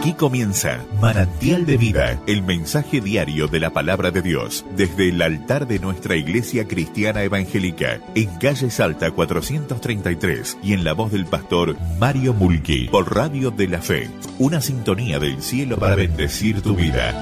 Aquí 0.00 0.14
comienza 0.14 0.82
Manantial 0.98 1.66
de 1.66 1.76
Vida, 1.76 2.22
el 2.26 2.42
mensaje 2.42 3.02
diario 3.02 3.48
de 3.48 3.60
la 3.60 3.68
palabra 3.68 4.10
de 4.10 4.22
Dios, 4.22 4.64
desde 4.74 5.10
el 5.10 5.20
altar 5.20 5.68
de 5.68 5.78
nuestra 5.78 6.16
Iglesia 6.16 6.66
Cristiana 6.66 7.22
Evangélica, 7.22 8.00
en 8.14 8.30
calle 8.38 8.70
Salta 8.70 9.10
433 9.10 10.56
y 10.62 10.72
en 10.72 10.84
la 10.84 10.94
voz 10.94 11.12
del 11.12 11.26
pastor 11.26 11.76
Mario 11.98 12.32
Mulqui, 12.32 12.88
por 12.88 13.14
Radio 13.14 13.50
de 13.50 13.68
la 13.68 13.82
Fe, 13.82 14.08
una 14.38 14.62
sintonía 14.62 15.18
del 15.18 15.42
cielo 15.42 15.76
para 15.78 15.96
bendecir 15.96 16.62
tu 16.62 16.74
vida. 16.74 17.12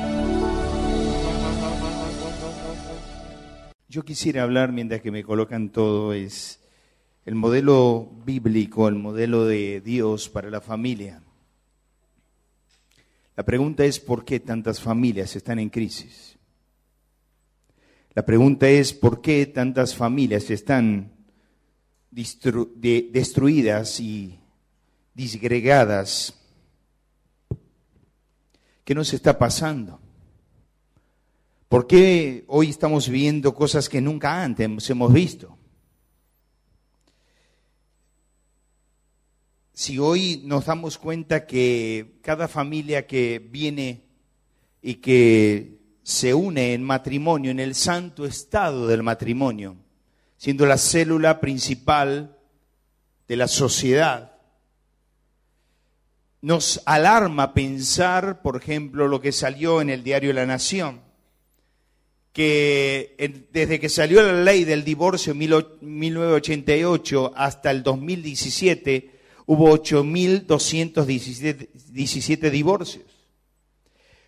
Yo 3.89 4.05
quisiera 4.05 4.45
hablar, 4.45 4.71
mientras 4.71 5.01
que 5.01 5.11
me 5.11 5.25
colocan 5.25 5.71
todo, 5.71 6.13
es 6.13 6.61
el 7.27 7.35
modelo 7.35 8.09
bíblico, 8.25 8.87
el 8.87 8.95
modelo 8.95 9.47
de 9.47 9.81
Dios 9.81 10.29
para 10.29 10.49
la 10.49 10.61
familia. 10.61 11.25
La 13.39 13.45
pregunta 13.45 13.85
es 13.85 14.01
por 14.01 14.25
qué 14.25 14.41
tantas 14.41 14.81
familias 14.81 15.37
están 15.37 15.61
en 15.61 15.71
crisis. 15.71 16.37
La 18.13 18.27
pregunta 18.27 18.69
es 18.69 18.93
por 18.93 19.21
qué 19.21 19.47
tantas 19.47 19.95
familias 19.95 20.51
están 20.51 21.13
destruidas 22.11 24.01
y 24.01 24.41
disgregadas. 25.15 26.35
¿Qué 28.83 28.93
nos 28.93 29.13
está 29.15 29.39
pasando? 29.39 30.01
¿Por 31.69 31.87
qué 31.87 32.43
hoy 32.49 32.71
estamos 32.71 33.09
viendo 33.09 33.55
cosas 33.55 33.89
que 33.89 34.01
nunca 34.01 34.43
antes 34.43 34.91
hemos 34.91 35.13
visto? 35.13 35.57
Si 39.79 39.97
hoy 40.01 40.43
nos 40.45 40.67
damos 40.67 40.99
cuenta 40.99 41.47
que 41.47 42.19
cada 42.21 42.49
familia 42.49 43.07
que 43.07 43.39
viene 43.39 44.03
y 44.83 44.95
que 44.95 45.79
se 46.03 46.35
une 46.35 46.75
en 46.75 46.83
matrimonio, 46.83 47.53
en 47.53 47.61
el 47.61 47.77
santo 47.77 48.27
estado 48.27 48.89
del 48.89 49.05
matrimonio, 49.05 49.77
siendo 50.37 50.67
la 50.67 50.79
célula 50.79 51.39
principal 51.39 52.37
de 53.29 53.37
la 53.37 53.47
sociedad, 53.47 54.33
nos 56.41 56.83
alarma 56.85 57.55
pensar, 57.55 58.43
por 58.43 58.57
ejemplo, 58.57 59.07
lo 59.07 59.21
que 59.21 59.31
salió 59.31 59.81
en 59.81 59.91
el 59.91 60.03
diario 60.03 60.33
La 60.33 60.45
Nación, 60.45 61.03
que 62.33 63.47
desde 63.53 63.79
que 63.79 63.89
salió 63.89 64.25
la 64.25 64.43
ley 64.43 64.65
del 64.65 64.83
divorcio 64.83 65.35
en 65.35 65.39
1988 65.39 67.33
hasta 67.37 67.71
el 67.71 67.85
2017, 67.85 69.18
hubo 69.49 69.77
8.217 69.79 72.51
divorcios. 72.51 73.05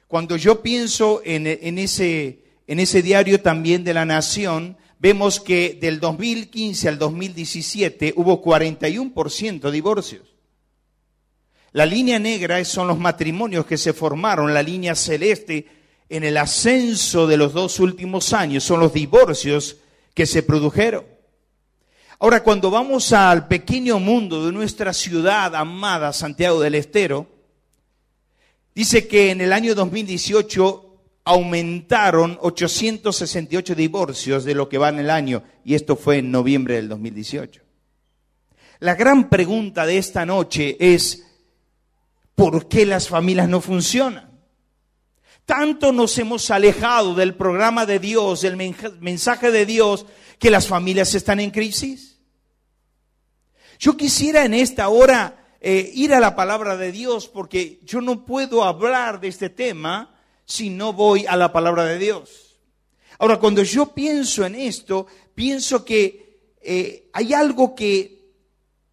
Cuando 0.08 0.36
yo 0.36 0.60
pienso 0.62 1.20
en, 1.24 1.46
ese, 1.78 2.44
en 2.66 2.80
ese 2.80 3.02
diario 3.02 3.42
también 3.42 3.84
de 3.84 3.92
la 3.92 4.06
Nación, 4.06 4.78
vemos 4.98 5.38
que 5.38 5.78
del 5.78 6.00
2015 6.00 6.88
al 6.88 6.98
2017 6.98 8.14
hubo 8.16 8.42
41% 8.42 9.60
de 9.60 9.70
divorcios. 9.70 10.22
La 11.72 11.84
línea 11.84 12.18
negra 12.18 12.64
son 12.64 12.88
los 12.88 12.98
matrimonios 12.98 13.66
que 13.66 13.76
se 13.76 13.92
formaron, 13.92 14.54
la 14.54 14.62
línea 14.62 14.94
celeste 14.94 15.66
en 16.08 16.24
el 16.24 16.38
ascenso 16.38 17.26
de 17.26 17.36
los 17.36 17.52
dos 17.52 17.78
últimos 17.78 18.32
años 18.32 18.64
son 18.64 18.80
los 18.80 18.94
divorcios 18.94 19.76
que 20.14 20.24
se 20.24 20.42
produjeron. 20.42 21.19
Ahora, 22.22 22.42
cuando 22.42 22.70
vamos 22.70 23.14
al 23.14 23.48
pequeño 23.48 23.98
mundo 23.98 24.44
de 24.44 24.52
nuestra 24.52 24.92
ciudad 24.92 25.54
amada, 25.54 26.12
Santiago 26.12 26.60
del 26.60 26.74
Estero, 26.74 27.26
dice 28.74 29.08
que 29.08 29.30
en 29.30 29.40
el 29.40 29.54
año 29.54 29.74
2018 29.74 30.98
aumentaron 31.24 32.36
868 32.42 33.74
divorcios 33.74 34.44
de 34.44 34.54
lo 34.54 34.68
que 34.68 34.76
va 34.76 34.90
en 34.90 34.98
el 34.98 35.08
año, 35.08 35.42
y 35.64 35.74
esto 35.74 35.96
fue 35.96 36.18
en 36.18 36.30
noviembre 36.30 36.74
del 36.74 36.90
2018. 36.90 37.62
La 38.80 38.94
gran 38.96 39.30
pregunta 39.30 39.86
de 39.86 39.96
esta 39.96 40.26
noche 40.26 40.76
es, 40.78 41.26
¿por 42.34 42.68
qué 42.68 42.84
las 42.84 43.08
familias 43.08 43.48
no 43.48 43.62
funcionan? 43.62 44.29
Tanto 45.50 45.90
nos 45.90 46.16
hemos 46.16 46.48
alejado 46.52 47.12
del 47.12 47.34
programa 47.34 47.84
de 47.84 47.98
Dios, 47.98 48.42
del 48.42 48.56
mensaje 49.00 49.50
de 49.50 49.66
Dios, 49.66 50.06
que 50.38 50.48
las 50.48 50.68
familias 50.68 51.12
están 51.16 51.40
en 51.40 51.50
crisis. 51.50 52.20
Yo 53.76 53.96
quisiera 53.96 54.44
en 54.44 54.54
esta 54.54 54.88
hora 54.88 55.56
eh, 55.60 55.90
ir 55.92 56.14
a 56.14 56.20
la 56.20 56.36
palabra 56.36 56.76
de 56.76 56.92
Dios 56.92 57.26
porque 57.26 57.80
yo 57.82 58.00
no 58.00 58.24
puedo 58.24 58.62
hablar 58.62 59.18
de 59.18 59.26
este 59.26 59.50
tema 59.50 60.14
si 60.44 60.70
no 60.70 60.92
voy 60.92 61.26
a 61.26 61.34
la 61.34 61.52
palabra 61.52 61.84
de 61.84 61.98
Dios. 61.98 62.60
Ahora, 63.18 63.40
cuando 63.40 63.64
yo 63.64 63.86
pienso 63.92 64.46
en 64.46 64.54
esto, 64.54 65.08
pienso 65.34 65.84
que 65.84 66.54
eh, 66.62 67.10
hay 67.12 67.34
algo 67.34 67.74
que 67.74 68.36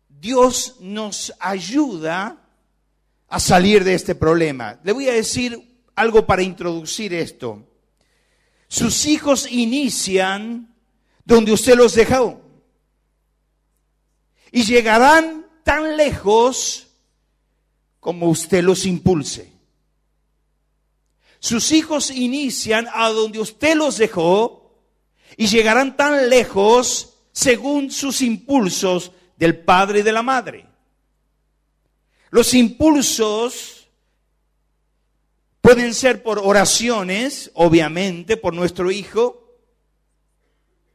Dios 0.10 0.78
nos 0.80 1.32
ayuda 1.40 2.50
a 3.28 3.40
salir 3.40 3.84
de 3.84 3.94
este 3.94 4.16
problema. 4.16 4.80
Le 4.84 4.92
voy 4.92 5.08
a 5.08 5.14
decir 5.14 5.67
algo 5.98 6.28
para 6.28 6.44
introducir 6.44 7.12
esto. 7.14 7.66
Sus 8.68 9.08
hijos 9.08 9.52
inician 9.52 10.74
donde 11.26 11.52
usted 11.52 11.76
los 11.76 11.96
dejó 11.96 12.40
y 14.52 14.64
llegarán 14.64 15.48
tan 15.64 15.98
lejos 15.98 16.88
como 18.00 18.30
usted 18.30 18.64
los 18.64 18.86
impulse. 18.86 19.52
Sus 21.40 21.72
hijos 21.72 22.12
inician 22.12 22.88
a 22.94 23.10
donde 23.10 23.40
usted 23.40 23.76
los 23.76 23.98
dejó 23.98 24.80
y 25.36 25.48
llegarán 25.48 25.98
tan 25.98 26.30
lejos 26.30 27.16
según 27.32 27.90
sus 27.90 28.22
impulsos 28.22 29.12
del 29.36 29.58
padre 29.58 30.00
y 30.00 30.04
de 30.04 30.12
la 30.12 30.22
madre. 30.22 30.68
Los 32.30 32.54
impulsos 32.54 33.77
pueden 35.68 35.94
ser 35.94 36.24
por 36.24 36.40
oraciones, 36.40 37.52
obviamente, 37.54 38.38
por 38.38 38.54
nuestro 38.54 38.90
hijo, 38.90 39.60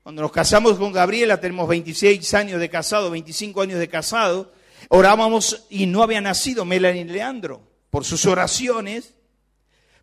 cuando 0.03 0.23
nos 0.23 0.33
casamos 0.33 0.79
con 0.79 0.93
Gabriela, 0.93 1.39
tenemos 1.39 1.69
26 1.69 2.33
años 2.33 2.59
de 2.59 2.71
casado, 2.71 3.11
25 3.11 3.61
años 3.61 3.79
de 3.79 3.89
casado, 3.91 4.51
orábamos 4.89 5.67
y 5.69 5.85
no 5.85 6.03
había 6.03 6.23
nacido 6.23 6.65
Melanie 6.65 7.05
Leandro. 7.05 7.61
Por 7.91 8.07
sus 8.07 8.25
oraciones, 8.25 9.13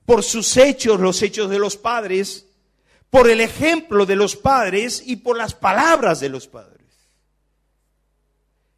por 0.06 0.24
sus 0.24 0.56
hechos, 0.56 1.00
los 1.00 1.19
hechos 1.24 1.50
de 1.50 1.57
los 1.57 1.75
padres, 1.75 2.46
por 3.09 3.28
el 3.28 3.41
ejemplo 3.41 4.06
de 4.06 4.18
los 4.18 4.36
padres 4.36 5.01
y 5.03 5.16
por 5.16 5.36
las 5.36 5.56
palabras 5.56 6.19
de 6.19 6.30
los 6.30 6.47
padres. 6.47 6.86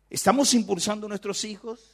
¿Estamos 0.10 0.54
impulsando 0.54 1.08
a 1.08 1.10
nuestros 1.10 1.44
hijos? 1.44 1.91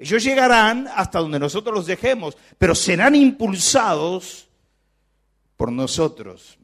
Ellos 0.00 0.24
llegarán 0.24 0.88
hasta 0.96 1.18
donde 1.18 1.38
nosotros 1.38 1.74
los 1.74 1.84
dejemos, 1.84 2.34
pero 2.56 2.74
serán 2.74 3.14
impulsados 3.14 4.48
por 5.58 5.70
nosotros 5.70 6.56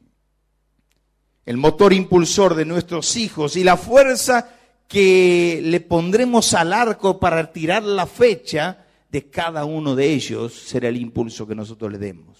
el 1.45 1.55
motor 1.55 1.93
impulsor 1.93 2.55
de 2.55 2.65
nuestros 2.65 3.15
hijos 3.15 3.55
y 3.55 3.63
la 3.63 3.77
fuerza 3.77 4.49
que 4.87 5.61
le 5.63 5.79
pondremos 5.79 6.53
al 6.55 6.73
arco 6.73 7.19
para 7.19 7.53
tirar 7.53 7.83
la 7.83 8.07
fecha 8.07 8.85
de 9.09 9.29
cada 9.29 9.65
uno 9.65 9.95
de 9.95 10.11
ellos 10.11 10.53
será 10.53 10.89
el 10.89 10.97
impulso 10.97 11.47
que 11.47 11.55
nosotros 11.55 11.91
le 11.91 11.99
demos. 11.99 12.37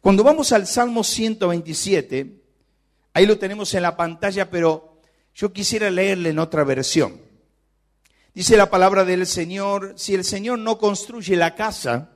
Cuando 0.00 0.24
vamos 0.24 0.50
al 0.50 0.66
Salmo 0.66 1.04
127, 1.04 2.42
ahí 3.12 3.26
lo 3.26 3.38
tenemos 3.38 3.72
en 3.74 3.82
la 3.82 3.96
pantalla, 3.96 4.50
pero 4.50 4.98
yo 5.34 5.52
quisiera 5.52 5.90
leerle 5.90 6.30
en 6.30 6.38
otra 6.38 6.64
versión. 6.64 7.31
Dice 8.34 8.56
la 8.56 8.70
palabra 8.70 9.04
del 9.04 9.26
Señor, 9.26 9.94
si 9.96 10.14
el 10.14 10.24
Señor 10.24 10.58
no 10.58 10.78
construye 10.78 11.36
la 11.36 11.54
casa, 11.54 12.12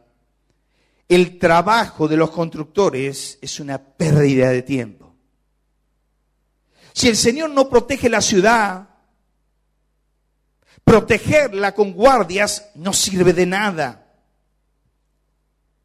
el 1.08 1.38
trabajo 1.38 2.08
de 2.08 2.16
los 2.16 2.30
constructores 2.30 3.38
es 3.42 3.60
una 3.60 3.78
pérdida 3.78 4.50
de 4.50 4.62
tiempo. 4.62 5.14
Si 6.94 7.08
el 7.08 7.16
Señor 7.16 7.50
no 7.50 7.68
protege 7.68 8.08
la 8.08 8.22
ciudad, 8.22 8.88
protegerla 10.82 11.74
con 11.74 11.92
guardias 11.92 12.70
no 12.76 12.94
sirve 12.94 13.34
de 13.34 13.44
nada. 13.44 14.14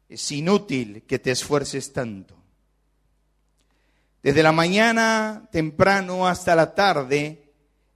Es 0.08 0.32
inútil 0.32 1.02
que 1.02 1.18
te 1.18 1.30
esfuerces 1.30 1.92
tanto. 1.92 2.36
Desde 4.22 4.42
la 4.42 4.52
mañana 4.52 5.48
temprano 5.52 6.26
hasta 6.26 6.54
la 6.54 6.74
tarde, 6.74 7.52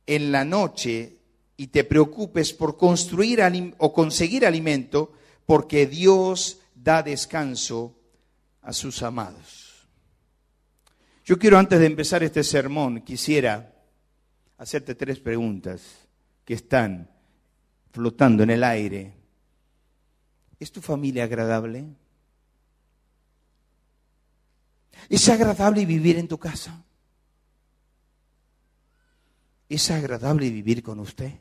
en 0.06 0.32
la 0.32 0.44
noche, 0.44 1.15
y 1.56 1.68
te 1.68 1.84
preocupes 1.84 2.52
por 2.52 2.76
construir 2.76 3.40
o 3.78 3.92
conseguir 3.92 4.44
alimento, 4.44 5.12
porque 5.46 5.86
Dios 5.86 6.60
da 6.74 7.02
descanso 7.02 7.96
a 8.62 8.72
sus 8.72 9.02
amados. 9.02 9.88
Yo 11.24 11.38
quiero 11.38 11.58
antes 11.58 11.80
de 11.80 11.86
empezar 11.86 12.22
este 12.22 12.44
sermón, 12.44 13.00
quisiera 13.00 13.74
hacerte 14.58 14.94
tres 14.94 15.18
preguntas 15.18 15.82
que 16.44 16.54
están 16.54 17.10
flotando 17.90 18.42
en 18.42 18.50
el 18.50 18.62
aire 18.62 19.16
¿Es 20.58 20.72
tu 20.72 20.80
familia 20.80 21.24
agradable? 21.24 21.84
¿Es 25.08 25.28
agradable 25.28 25.84
vivir 25.84 26.16
en 26.16 26.28
tu 26.28 26.38
casa? 26.38 26.82
¿Es 29.68 29.90
agradable 29.90 30.48
vivir 30.48 30.82
con 30.82 31.00
usted? 31.00 31.32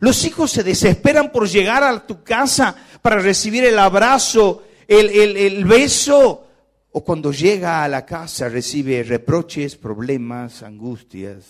Los 0.00 0.24
hijos 0.24 0.50
se 0.50 0.62
desesperan 0.62 1.32
por 1.32 1.48
llegar 1.48 1.82
a 1.82 2.06
tu 2.06 2.22
casa 2.22 2.74
para 3.02 3.18
recibir 3.18 3.64
el 3.64 3.78
abrazo, 3.78 4.62
el, 4.86 5.10
el, 5.10 5.64
beso, 5.64 6.46
o 6.92 7.04
cuando 7.04 7.32
llega 7.32 7.84
a 7.84 7.88
la 7.88 8.06
casa 8.06 8.48
recibe 8.48 9.02
reproches, 9.02 9.76
problemas, 9.76 10.62
angustias. 10.62 11.44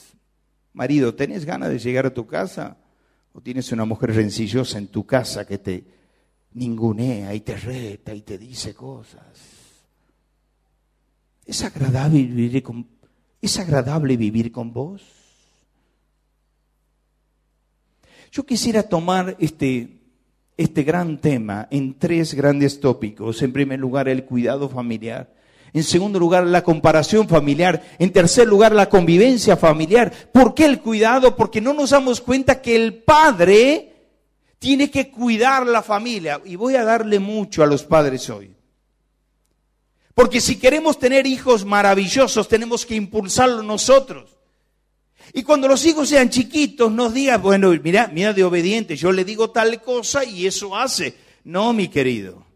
Marido, 0.72 1.14
¿tenés 1.14 1.44
ganas 1.44 1.70
de 1.70 1.78
llegar 1.78 2.06
a 2.06 2.14
tu 2.14 2.26
casa? 2.26 2.76
¿O 3.32 3.40
tienes 3.40 3.70
una 3.72 3.84
mujer 3.84 4.14
rencillosa 4.14 4.78
en 4.78 4.88
tu 4.88 5.06
casa 5.06 5.46
que 5.46 5.58
te 5.58 5.84
ningunea 6.54 7.34
y 7.34 7.40
te 7.40 7.56
reta 7.56 8.14
y 8.14 8.22
te 8.22 8.38
dice 8.38 8.74
cosas? 8.74 9.58
¿Es 11.44 11.62
agradable 11.64 12.22
vivir 12.22 12.62
con, 12.62 12.86
¿es 13.40 13.58
agradable 13.58 14.16
vivir 14.16 14.52
con 14.52 14.72
vos? 14.72 15.17
Yo 18.30 18.44
quisiera 18.44 18.82
tomar 18.82 19.36
este, 19.38 20.00
este 20.56 20.82
gran 20.82 21.18
tema 21.18 21.68
en 21.70 21.98
tres 21.98 22.34
grandes 22.34 22.80
tópicos. 22.80 23.42
En 23.42 23.52
primer 23.52 23.78
lugar, 23.78 24.08
el 24.08 24.24
cuidado 24.24 24.68
familiar. 24.68 25.32
En 25.72 25.84
segundo 25.84 26.18
lugar, 26.18 26.46
la 26.46 26.62
comparación 26.62 27.28
familiar. 27.28 27.82
En 27.98 28.12
tercer 28.12 28.48
lugar, 28.48 28.72
la 28.72 28.88
convivencia 28.88 29.56
familiar. 29.56 30.12
¿Por 30.32 30.54
qué 30.54 30.64
el 30.64 30.80
cuidado? 30.80 31.36
Porque 31.36 31.60
no 31.60 31.74
nos 31.74 31.90
damos 31.90 32.20
cuenta 32.20 32.60
que 32.60 32.76
el 32.76 33.02
padre 33.02 33.94
tiene 34.58 34.90
que 34.90 35.10
cuidar 35.10 35.66
la 35.66 35.82
familia. 35.82 36.40
Y 36.44 36.56
voy 36.56 36.76
a 36.76 36.84
darle 36.84 37.18
mucho 37.18 37.62
a 37.62 37.66
los 37.66 37.84
padres 37.84 38.28
hoy. 38.30 38.54
Porque 40.14 40.40
si 40.40 40.56
queremos 40.56 40.98
tener 40.98 41.26
hijos 41.26 41.64
maravillosos, 41.64 42.48
tenemos 42.48 42.84
que 42.84 42.96
impulsarlo 42.96 43.62
nosotros. 43.62 44.37
Y 45.32 45.42
cuando 45.42 45.68
los 45.68 45.84
hijos 45.84 46.08
sean 46.08 46.30
chiquitos, 46.30 46.90
nos 46.90 47.12
digan, 47.12 47.42
bueno, 47.42 47.70
mira, 47.82 48.08
mira 48.08 48.32
de 48.32 48.44
obediente, 48.44 48.96
yo 48.96 49.12
le 49.12 49.24
digo 49.24 49.50
tal 49.50 49.82
cosa 49.82 50.24
y 50.24 50.46
eso 50.46 50.76
hace. 50.76 51.16
No, 51.44 51.72
mi 51.72 51.88
querido. 51.88 52.46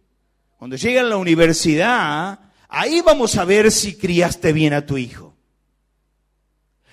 Cuando 0.59 0.77
llegue 0.77 1.01
a 1.01 1.05
la 1.05 1.17
universidad, 1.17 2.39
ahí 2.69 3.01
vamos 3.01 3.37
a 3.37 3.45
ver 3.45 3.71
si 3.71 3.97
criaste 3.97 4.53
bien 4.53 4.75
a 4.75 4.87
tu 4.87 4.97
hijo. 4.97 5.35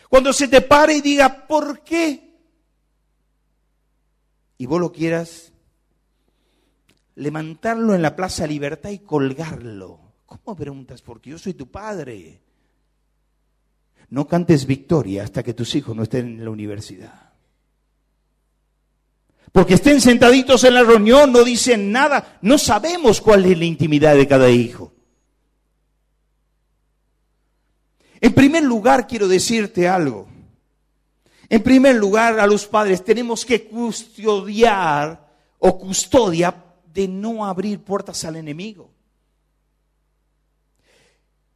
Cuando 0.10 0.34
se 0.34 0.48
te 0.48 0.62
pare 0.62 0.96
y 0.96 1.02
diga, 1.02 1.48
¿por 1.48 1.84
qué? 1.84 2.36
Y 4.58 4.66
vos 4.66 4.82
lo 4.82 4.92
quieras 4.92 5.54
levantarlo 7.16 7.94
en 7.94 8.02
la 8.02 8.16
Plaza 8.16 8.48
Libertad 8.48 8.90
y 8.90 9.00
colgarlo. 9.00 10.00
¿Cómo 10.26 10.56
preguntas? 10.56 11.02
Porque 11.02 11.30
yo 11.30 11.38
soy 11.38 11.54
tu 11.54 11.70
padre. 11.70 12.42
No 14.10 14.28
cantes 14.28 14.66
victoria 14.66 15.24
hasta 15.24 15.44
que 15.44 15.54
tus 15.54 15.76
hijos 15.76 15.96
no 15.96 16.04
estén 16.04 16.28
en 16.28 16.44
la 16.44 16.50
universidad. 16.50 17.30
Porque 19.52 19.76
estén 19.76 20.02
sentaditos 20.02 20.64
en 20.64 20.76
la 20.76 20.84
reunión, 20.84 21.32
no 21.32 21.44
dicen 21.44 21.92
nada, 21.92 22.40
no 22.42 22.58
sabemos 22.58 23.22
cuál 23.22 23.46
es 23.46 23.58
la 23.58 23.66
intimidad 23.66 24.16
de 24.16 24.28
cada 24.28 24.50
hijo. 24.50 24.94
En 28.22 28.34
primer 28.34 28.64
lugar, 28.64 29.08
quiero 29.08 29.28
decirte 29.28 29.88
algo. 29.88 30.28
En 31.48 31.64
primer 31.64 31.96
lugar, 31.96 32.40
a 32.40 32.46
los 32.46 32.68
padres 32.68 33.04
tenemos 33.04 33.46
que 33.46 33.68
custodiar 33.68 35.28
o 35.58 35.80
custodia 35.80 36.64
de 36.94 37.08
no 37.08 37.46
abrir 37.46 37.80
puertas 37.80 38.24
al 38.26 38.36
enemigo. 38.36 38.92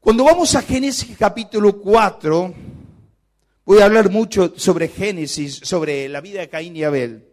Cuando 0.04 0.26
vamos 0.26 0.54
a 0.56 0.62
Génesis 0.62 1.16
capítulo 1.18 1.80
4, 1.80 2.54
voy 3.64 3.80
a 3.80 3.86
hablar 3.86 4.10
mucho 4.10 4.54
sobre 4.58 4.90
Génesis, 4.90 5.62
sobre 5.64 6.10
la 6.10 6.20
vida 6.20 6.42
de 6.42 6.50
Caín 6.50 6.76
y 6.76 6.84
Abel. 6.84 7.26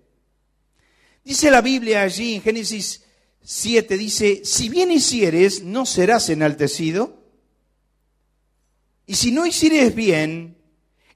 Dice 1.24 1.50
la 1.50 1.62
Biblia 1.62 2.02
allí 2.02 2.36
en 2.36 2.42
Génesis 2.42 3.04
7, 3.42 3.96
dice, 3.96 4.42
si 4.44 4.68
bien 4.68 4.92
hicieres, 4.92 5.64
no 5.64 5.84
serás 5.84 6.28
enaltecido. 6.28 7.18
Y 9.04 9.16
si 9.16 9.32
no 9.32 9.46
hicieres 9.46 9.92
bien, 9.96 10.56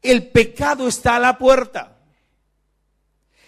el 0.02 0.26
pecado 0.30 0.88
está 0.88 1.14
a 1.14 1.20
la 1.20 1.38
puerta. 1.38 2.00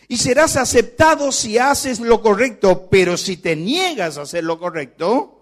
Y 0.07 0.19
serás 0.19 0.57
aceptado 0.57 1.33
si 1.33 1.59
haces 1.59 1.99
lo 1.99 2.23
correcto, 2.23 2.89
pero 2.89 3.17
si 3.17 3.37
te 3.37 3.57
niegas 3.57 4.17
a 4.17 4.23
hacer 4.23 4.45
lo 4.45 4.61
correcto, 4.61 5.36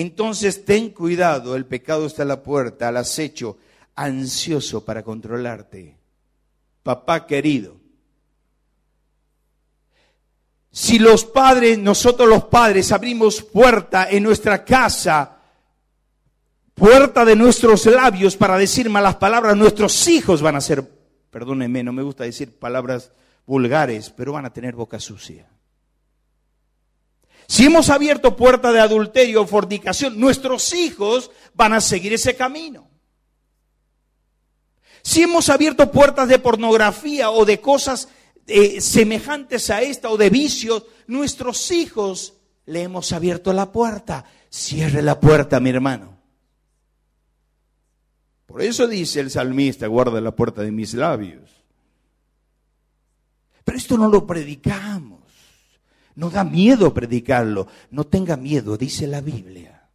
entonces 0.00 0.66
ten 0.66 0.90
cuidado, 0.90 1.56
el 1.56 1.64
pecado 1.64 2.04
está 2.04 2.22
a 2.22 2.26
la 2.26 2.42
puerta, 2.42 2.88
al 2.88 2.98
acecho, 2.98 3.56
ansioso 3.94 4.84
para 4.84 5.02
controlarte. 5.02 5.96
Papá 6.82 7.26
querido, 7.26 7.76
si 10.70 10.98
los 10.98 11.24
padres, 11.24 11.78
nosotros 11.78 12.28
los 12.28 12.44
padres 12.44 12.92
abrimos 12.92 13.40
puerta 13.40 14.10
en 14.10 14.22
nuestra 14.22 14.62
casa, 14.62 15.38
puerta 16.74 17.24
de 17.24 17.34
nuestros 17.34 17.86
labios 17.86 18.36
para 18.36 18.58
decir 18.58 18.90
malas 18.90 19.16
palabras, 19.16 19.56
nuestros 19.56 20.06
hijos 20.08 20.42
van 20.42 20.56
a 20.56 20.60
ser, 20.60 20.84
perdónenme, 21.30 21.82
no 21.82 21.94
me 21.94 22.02
gusta 22.02 22.24
decir 22.24 22.58
palabras 22.58 23.12
vulgares, 23.46 24.10
pero 24.10 24.34
van 24.34 24.44
a 24.44 24.52
tener 24.52 24.74
boca 24.74 25.00
sucia. 25.00 25.48
Si 27.48 27.64
hemos 27.64 27.90
abierto 27.90 28.36
puerta 28.36 28.72
de 28.72 28.80
adulterio 28.80 29.42
o 29.42 29.46
fornicación, 29.46 30.18
nuestros 30.18 30.72
hijos 30.74 31.30
van 31.54 31.72
a 31.72 31.80
seguir 31.80 32.12
ese 32.12 32.34
camino. 32.34 32.88
Si 35.02 35.22
hemos 35.22 35.48
abierto 35.48 35.92
puertas 35.92 36.28
de 36.28 36.40
pornografía 36.40 37.30
o 37.30 37.44
de 37.44 37.60
cosas 37.60 38.08
eh, 38.48 38.80
semejantes 38.80 39.70
a 39.70 39.80
esta 39.82 40.10
o 40.10 40.16
de 40.16 40.30
vicios, 40.30 40.84
nuestros 41.06 41.70
hijos 41.70 42.34
le 42.66 42.82
hemos 42.82 43.12
abierto 43.12 43.52
la 43.52 43.70
puerta. 43.70 44.24
Cierre 44.50 45.02
la 45.02 45.20
puerta, 45.20 45.60
mi 45.60 45.70
hermano. 45.70 46.16
Por 48.46 48.62
eso 48.62 48.88
dice 48.88 49.20
el 49.20 49.30
salmista, 49.30 49.86
guarda 49.86 50.20
la 50.20 50.34
puerta 50.34 50.62
de 50.62 50.72
mis 50.72 50.94
labios. 50.94 51.50
Pero 53.64 53.78
esto 53.78 53.98
no 53.98 54.08
lo 54.08 54.26
predicamos. 54.26 55.15
No 56.16 56.30
da 56.30 56.44
miedo 56.44 56.92
predicarlo. 56.92 57.68
No 57.90 58.04
tenga 58.04 58.36
miedo, 58.36 58.76
dice 58.76 59.06
la 59.06 59.20
Biblia. 59.20 59.88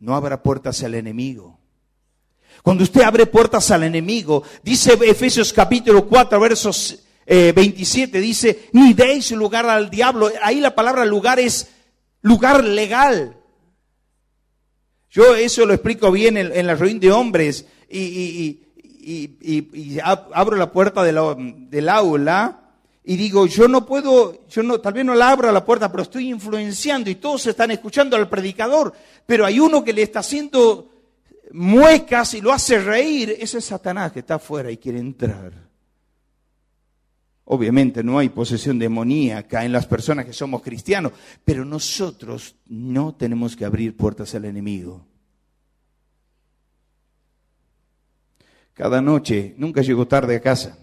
No 0.00 0.16
abra 0.16 0.42
puertas 0.42 0.82
al 0.82 0.94
enemigo. 0.94 1.58
Cuando 2.62 2.84
usted 2.84 3.02
abre 3.02 3.26
puertas 3.26 3.70
al 3.70 3.84
enemigo, 3.84 4.42
dice 4.62 4.92
Efesios 4.92 5.52
capítulo 5.52 6.06
4, 6.06 6.40
versos 6.40 7.04
27, 7.26 8.18
eh, 8.18 8.20
dice, 8.20 8.68
ni 8.72 8.94
deis 8.94 9.30
lugar 9.32 9.66
al 9.66 9.90
diablo. 9.90 10.30
Ahí 10.42 10.60
la 10.60 10.74
palabra 10.74 11.04
lugar 11.04 11.38
es 11.38 11.70
lugar 12.22 12.64
legal. 12.64 13.36
Yo 15.10 15.34
eso 15.34 15.66
lo 15.66 15.74
explico 15.74 16.10
bien 16.10 16.36
en, 16.38 16.66
la 16.66 16.74
ruina 16.74 17.00
de 17.00 17.12
hombres 17.12 17.66
y, 17.90 18.60
abro 20.02 20.56
la 20.56 20.72
puerta 20.72 21.02
del 21.02 21.88
aula 21.88 22.61
y 23.04 23.16
digo, 23.16 23.46
yo 23.46 23.66
no 23.66 23.84
puedo, 23.84 24.46
yo 24.48 24.62
no, 24.62 24.80
tal 24.80 24.92
vez 24.92 25.04
no 25.04 25.14
la 25.14 25.30
abro 25.30 25.50
la 25.50 25.64
puerta, 25.64 25.90
pero 25.90 26.04
estoy 26.04 26.28
influenciando 26.30 27.10
y 27.10 27.16
todos 27.16 27.46
están 27.46 27.72
escuchando 27.72 28.16
al 28.16 28.28
predicador, 28.28 28.92
pero 29.26 29.44
hay 29.44 29.58
uno 29.58 29.82
que 29.82 29.92
le 29.92 30.02
está 30.02 30.20
haciendo 30.20 30.88
muecas 31.50 32.34
y 32.34 32.40
lo 32.40 32.52
hace 32.52 32.78
reír, 32.78 33.36
ese 33.40 33.58
es 33.58 33.64
Satanás 33.64 34.12
que 34.12 34.20
está 34.20 34.36
afuera 34.36 34.70
y 34.70 34.76
quiere 34.76 35.00
entrar. 35.00 35.52
Obviamente 37.44 38.04
no 38.04 38.18
hay 38.18 38.28
posesión 38.28 38.78
demoníaca 38.78 39.64
en 39.64 39.72
las 39.72 39.86
personas 39.86 40.24
que 40.24 40.32
somos 40.32 40.62
cristianos, 40.62 41.12
pero 41.44 41.64
nosotros 41.64 42.54
no 42.66 43.16
tenemos 43.16 43.56
que 43.56 43.64
abrir 43.64 43.96
puertas 43.96 44.32
al 44.36 44.44
enemigo. 44.44 45.04
Cada 48.74 49.02
noche, 49.02 49.54
nunca 49.58 49.82
llego 49.82 50.06
tarde 50.06 50.36
a 50.36 50.40
casa. 50.40 50.81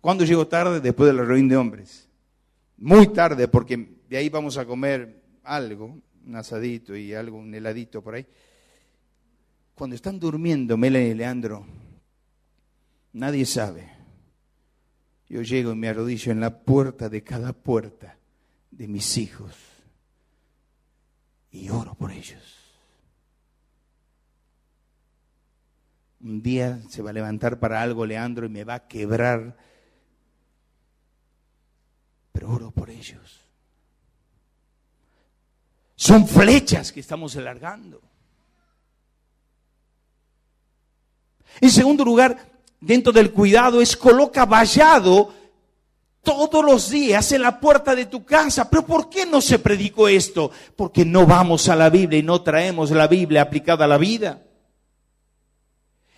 ¿Cuándo 0.00 0.24
llego 0.24 0.46
tarde? 0.46 0.80
Después 0.80 1.08
de 1.08 1.14
la 1.14 1.24
reunión 1.24 1.48
de 1.48 1.56
hombres. 1.56 2.08
Muy 2.76 3.08
tarde, 3.12 3.46
porque 3.48 3.96
de 4.08 4.16
ahí 4.16 4.28
vamos 4.28 4.58
a 4.58 4.66
comer 4.66 5.22
algo, 5.44 5.98
un 6.26 6.36
asadito 6.36 6.96
y 6.96 7.14
algo, 7.14 7.38
un 7.38 7.54
heladito 7.54 8.02
por 8.02 8.14
ahí. 8.14 8.26
Cuando 9.74 9.96
están 9.96 10.18
durmiendo 10.18 10.76
Mela 10.76 11.00
y 11.00 11.14
Leandro, 11.14 11.66
nadie 13.12 13.46
sabe. 13.46 13.90
Yo 15.28 15.42
llego 15.42 15.72
y 15.72 15.76
me 15.76 15.88
arrodillo 15.88 16.32
en 16.32 16.40
la 16.40 16.58
puerta 16.58 17.08
de 17.08 17.22
cada 17.22 17.52
puerta 17.52 18.18
de 18.70 18.88
mis 18.88 19.16
hijos 19.16 19.54
y 21.50 21.68
oro 21.70 21.94
por 21.94 22.10
ellos. 22.10 22.58
Un 26.20 26.42
día 26.42 26.80
se 26.88 27.02
va 27.02 27.10
a 27.10 27.14
levantar 27.14 27.58
para 27.58 27.82
algo 27.82 28.06
Leandro 28.06 28.46
y 28.46 28.48
me 28.48 28.64
va 28.64 28.74
a 28.74 28.88
quebrar 28.88 29.56
pero 32.32 32.50
oro 32.50 32.70
por 32.70 32.90
ellos. 32.90 33.40
Son 35.94 36.26
flechas 36.26 36.90
que 36.90 37.00
estamos 37.00 37.36
alargando. 37.36 38.00
En 41.60 41.70
segundo 41.70 42.04
lugar, 42.04 42.36
dentro 42.80 43.12
del 43.12 43.30
cuidado 43.32 43.80
es 43.80 43.96
coloca 43.96 44.44
vallado 44.44 45.32
todos 46.22 46.64
los 46.64 46.90
días 46.90 47.30
en 47.32 47.42
la 47.42 47.60
puerta 47.60 47.94
de 47.94 48.06
tu 48.06 48.24
casa. 48.24 48.68
Pero 48.70 48.86
¿por 48.86 49.10
qué 49.10 49.26
no 49.26 49.40
se 49.40 49.58
predicó 49.58 50.08
esto? 50.08 50.50
Porque 50.76 51.04
no 51.04 51.26
vamos 51.26 51.68
a 51.68 51.76
la 51.76 51.90
Biblia 51.90 52.18
y 52.18 52.22
no 52.22 52.42
traemos 52.42 52.90
la 52.90 53.06
Biblia 53.06 53.42
aplicada 53.42 53.84
a 53.84 53.88
la 53.88 53.98
vida. 53.98 54.42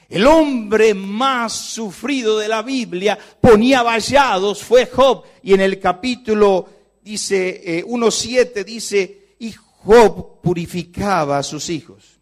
El 0.08 0.26
hombre 0.26 0.94
más 0.94 1.52
sufrido 1.52 2.38
de 2.38 2.48
la 2.48 2.62
Biblia 2.62 3.18
ponía 3.40 3.82
vallados, 3.82 4.62
fue 4.62 4.86
Job. 4.86 5.24
Y 5.42 5.54
en 5.54 5.60
el 5.60 5.80
capítulo 5.80 6.68
dice, 7.02 7.84
1.7 7.86 8.50
eh, 8.54 8.64
dice, 8.64 9.36
y 9.38 9.52
Job 9.52 10.40
purificaba 10.42 11.38
a 11.38 11.42
sus 11.42 11.70
hijos. 11.70 12.20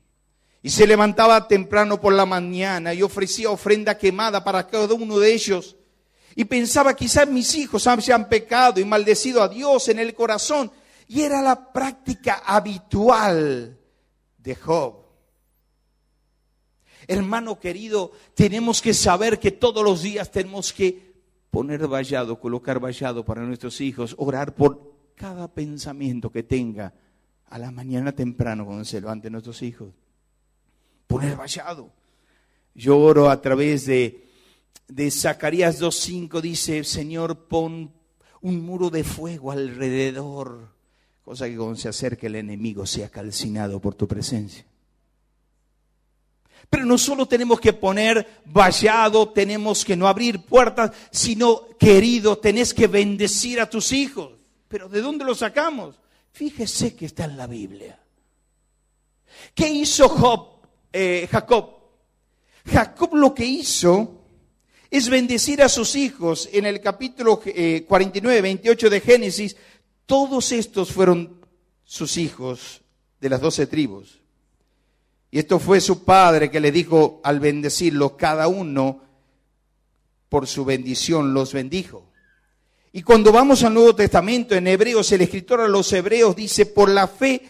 Y 0.63 0.71
se 0.71 0.87
levantaba 0.87 1.49
temprano 1.49 2.01
por 2.01 2.13
la 2.13 2.25
mañana 2.25 2.95
y 2.95 3.03
ofrecía 3.03 3.51
ofrenda 3.51 3.99
quemada 3.99 4.45
para 4.45 4.67
cada 4.69 4.95
uno 4.95 5.19
de 5.19 5.33
ellos. 5.33 5.77
Y 6.37 6.45
pensaba, 6.45 6.95
quizás 6.95 7.29
mis 7.29 7.55
hijos 7.57 7.87
han 7.87 8.29
pecado 8.29 8.81
y 8.81 8.85
maldecido 8.85 9.43
a 9.43 9.49
Dios 9.49 9.89
en 9.89 9.99
el 9.99 10.15
corazón. 10.15 10.71
Y 11.09 11.23
era 11.23 11.43
la 11.43 11.73
práctica 11.73 12.43
habitual 12.47 13.77
de 14.39 14.55
Job. 14.55 15.02
Hermano 17.13 17.59
querido, 17.59 18.13
tenemos 18.35 18.81
que 18.81 18.95
saber 18.95 19.39
que 19.39 19.53
todos 19.53 19.85
los 19.85 20.03
días 20.03 20.31
tenemos 20.31 20.73
que 20.73 21.13
poner 21.51 21.87
vallado, 21.87 22.39
colocar 22.41 22.79
vallado 22.81 23.25
para 23.25 23.43
nuestros 23.43 23.81
hijos, 23.81 24.15
orar 24.19 24.55
por 24.55 24.93
cada 25.15 25.49
pensamiento 25.49 26.31
que 26.31 26.43
tenga 26.43 26.95
a 27.47 27.59
la 27.59 27.71
mañana 27.71 28.13
temprano 28.13 28.65
cuando 28.65 28.85
se 28.85 29.01
levanten 29.01 29.33
nuestros 29.33 29.63
hijos 29.63 29.91
poner 31.13 31.37
vallado. 31.37 31.93
Yo 32.75 32.99
oro 32.99 33.29
a 33.29 33.41
través 33.41 33.85
de, 33.85 34.27
de 34.89 35.11
Zacarías 35.11 35.81
2.5, 35.81 36.41
dice, 36.41 36.85
Señor, 36.85 37.49
pon 37.49 37.93
un 38.41 38.65
muro 38.65 38.89
de 38.89 39.05
fuego 39.05 39.53
alrededor, 39.53 40.71
cosa 41.23 41.49
que 41.49 41.57
cuando 41.57 41.77
se 41.77 41.89
acerque 41.91 42.29
el 42.29 42.37
enemigo 42.37 42.87
sea 42.87 43.11
calcinado 43.11 43.79
por 43.79 43.95
tu 43.95 44.09
presencia. 44.09 44.65
Pero 46.73 46.87
no 46.87 46.97
solo 46.97 47.27
tenemos 47.27 47.61
que 47.61 47.75
poner 47.75 48.41
vallado, 48.47 49.29
tenemos 49.29 49.85
que 49.85 49.95
no 49.95 50.09
abrir 50.09 50.41
puertas, 50.41 50.91
sino, 51.11 51.69
querido, 51.79 52.39
tenés 52.39 52.73
que 52.73 52.87
bendecir 52.87 53.61
a 53.61 53.69
tus 53.69 53.93
hijos. 53.93 54.33
Pero 54.69 54.89
¿de 54.89 55.03
dónde 55.03 55.27
lo 55.27 55.35
sacamos? 55.35 55.97
Fíjese 56.33 56.97
que 56.97 57.05
está 57.05 57.27
en 57.27 57.37
la 57.37 57.47
Biblia. 57.47 58.01
¿Qué 59.55 59.69
hizo 59.69 60.09
Job? 60.09 60.63
Eh, 60.91 61.29
Jacob. 61.31 61.75
Jacob 62.65 63.17
lo 63.17 63.35
que 63.35 63.45
hizo 63.45 64.23
es 64.91 65.11
bendecir 65.11 65.63
a 65.63 65.69
sus 65.69 65.95
hijos. 65.95 66.49
En 66.55 66.65
el 66.65 66.81
capítulo 66.81 67.39
49, 67.39 68.39
eh, 68.39 68.41
28 68.41 68.89
de 68.89 69.01
Génesis, 69.03 69.57
todos 70.07 70.51
estos 70.53 70.91
fueron 70.91 71.39
sus 71.85 72.17
hijos 72.17 72.81
de 73.21 73.29
las 73.29 73.43
doce 73.43 73.67
tribus. 73.67 74.22
Y 75.35 75.39
esto 75.39 75.59
fue 75.59 75.81
su 75.81 76.05
padre 76.05 76.51
que 76.51 76.61
le 76.61 76.71
dijo 76.71 77.23
al 77.25 77.41
bendecirlos, 77.41 78.13
cada 78.13 78.49
uno 78.49 79.01
por 80.29 80.47
su 80.47 80.63
bendición 80.67 81.33
los 81.33 81.55
bendijo. 81.55 82.13
Y 82.93 83.03
cuando 83.03 83.33
vamos 83.33 83.65
al 83.65 83.73
Nuevo 83.73 83.97
Testamento, 83.97 84.55
en 84.55 84.67
Hebreos, 84.67 85.11
el 85.11 85.23
escritor 85.23 85.63
a 85.63 85.69
los 85.69 85.91
Hebreos 85.91 86.37
dice, 86.37 86.67
por 86.67 86.91
la 86.91 87.09
fe 87.09 87.49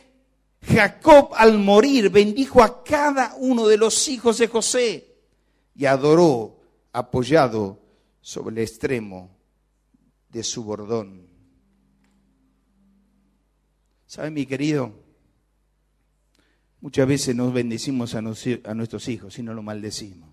Jacob 0.65 1.31
al 1.35 1.59
morir 1.59 2.09
bendijo 2.11 2.63
a 2.63 2.85
cada 2.85 3.35
uno 3.37 3.67
de 3.67 3.77
los 3.77 4.07
hijos 4.07 4.39
de 4.39 4.47
José 4.47 5.17
y 5.75 5.85
adoró 5.87 6.61
apoyado 6.93 7.81
sobre 8.21 8.53
el 8.53 8.59
extremo 8.63 9.29
de 10.29 10.45
su 10.45 10.63
bordón. 10.63 11.27
¿Sabe, 14.07 14.31
mi 14.31 14.47
querido? 14.47 15.02
Muchas 16.83 17.07
veces 17.07 17.37
nos 17.37 17.53
bendecimos 17.53 18.17
a, 18.17 18.21
nuestros 18.21 19.07
hijos 19.07 19.39
y 19.39 19.43
no 19.45 19.55
lo 19.55 19.63
maldecimos. 19.63 20.29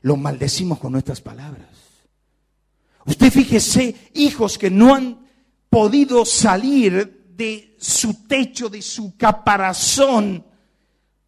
Lo 0.00 0.16
maldecimos 0.16 0.78
con 0.78 0.92
nuestras 0.92 1.20
palabras. 1.20 1.68
Usted 3.04 3.30
fíjese, 3.30 3.94
hijos 4.14 4.56
que 4.56 4.70
no 4.70 4.94
han 4.94 5.28
podido 5.68 6.24
salir 6.24 7.26
de 7.28 7.76
su 7.78 8.26
techo, 8.26 8.70
de 8.70 8.80
su 8.80 9.14
caparazón, 9.18 10.46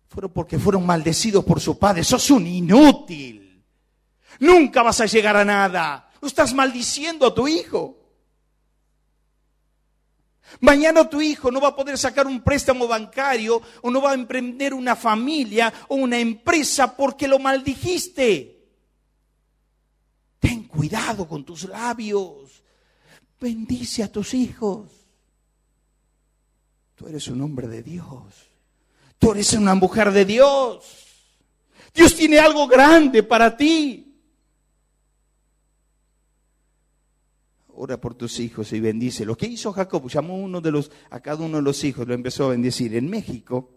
fueron 0.08 0.32
porque 0.32 0.58
fueron 0.58 0.86
maldecidos 0.86 1.44
por 1.44 1.60
su 1.60 1.78
padre. 1.78 2.02
Sos 2.02 2.30
un 2.30 2.46
inútil. 2.46 3.62
Nunca 4.38 4.82
vas 4.82 5.02
a 5.02 5.06
llegar 5.06 5.36
a 5.36 5.44
nada. 5.44 6.10
Estás 6.22 6.54
maldiciendo 6.54 7.26
a 7.26 7.34
tu 7.34 7.46
hijo. 7.46 7.99
Mañana 10.58 11.08
tu 11.08 11.20
hijo 11.20 11.50
no 11.50 11.60
va 11.60 11.68
a 11.68 11.76
poder 11.76 11.96
sacar 11.96 12.26
un 12.26 12.42
préstamo 12.42 12.88
bancario 12.88 13.62
o 13.82 13.90
no 13.90 14.02
va 14.02 14.10
a 14.10 14.14
emprender 14.14 14.74
una 14.74 14.96
familia 14.96 15.72
o 15.88 15.94
una 15.94 16.18
empresa 16.18 16.96
porque 16.96 17.28
lo 17.28 17.38
maldijiste. 17.38 18.58
Ten 20.40 20.64
cuidado 20.64 21.28
con 21.28 21.44
tus 21.44 21.64
labios. 21.64 22.62
Bendice 23.40 24.02
a 24.02 24.10
tus 24.10 24.34
hijos. 24.34 24.88
Tú 26.96 27.06
eres 27.06 27.28
un 27.28 27.40
hombre 27.40 27.68
de 27.68 27.82
Dios. 27.82 28.50
Tú 29.18 29.32
eres 29.32 29.52
una 29.52 29.74
mujer 29.74 30.10
de 30.10 30.24
Dios. 30.24 30.84
Dios 31.94 32.14
tiene 32.14 32.38
algo 32.38 32.66
grande 32.66 33.22
para 33.22 33.56
ti. 33.56 34.09
Ora 37.82 37.98
por 37.98 38.14
tus 38.14 38.40
hijos 38.40 38.74
y 38.74 38.80
bendice. 38.80 39.24
Lo 39.24 39.38
que 39.38 39.46
hizo 39.46 39.72
Jacob, 39.72 40.06
llamó 40.06 40.36
uno 40.36 40.60
de 40.60 40.70
los, 40.70 40.90
a 41.08 41.20
cada 41.20 41.42
uno 41.42 41.56
de 41.56 41.62
los 41.62 41.82
hijos, 41.82 42.06
lo 42.06 42.12
empezó 42.12 42.44
a 42.44 42.48
bendecir. 42.50 42.94
En 42.94 43.08
México, 43.08 43.70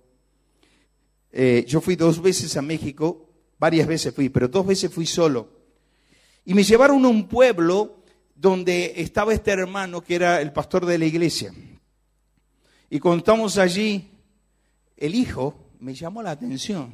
eh, 1.31 1.63
yo 1.65 1.79
fui 1.79 1.95
dos 1.95 2.21
veces 2.21 2.57
a 2.57 2.61
México, 2.61 3.29
varias 3.57 3.87
veces 3.87 4.13
fui, 4.13 4.27
pero 4.27 4.49
dos 4.49 4.67
veces 4.67 4.93
fui 4.93 5.05
solo. 5.05 5.47
Y 6.43 6.53
me 6.53 6.63
llevaron 6.63 7.05
a 7.05 7.07
un 7.07 7.29
pueblo 7.29 8.03
donde 8.35 8.91
estaba 8.97 9.33
este 9.33 9.51
hermano 9.51 10.01
que 10.01 10.15
era 10.15 10.41
el 10.41 10.51
pastor 10.51 10.85
de 10.85 10.97
la 10.97 11.05
iglesia. 11.05 11.53
Y 12.89 12.99
cuando 12.99 13.19
estamos 13.19 13.57
allí, 13.57 14.11
el 14.97 15.15
hijo 15.15 15.55
me 15.79 15.93
llamó 15.93 16.21
la 16.21 16.31
atención. 16.31 16.91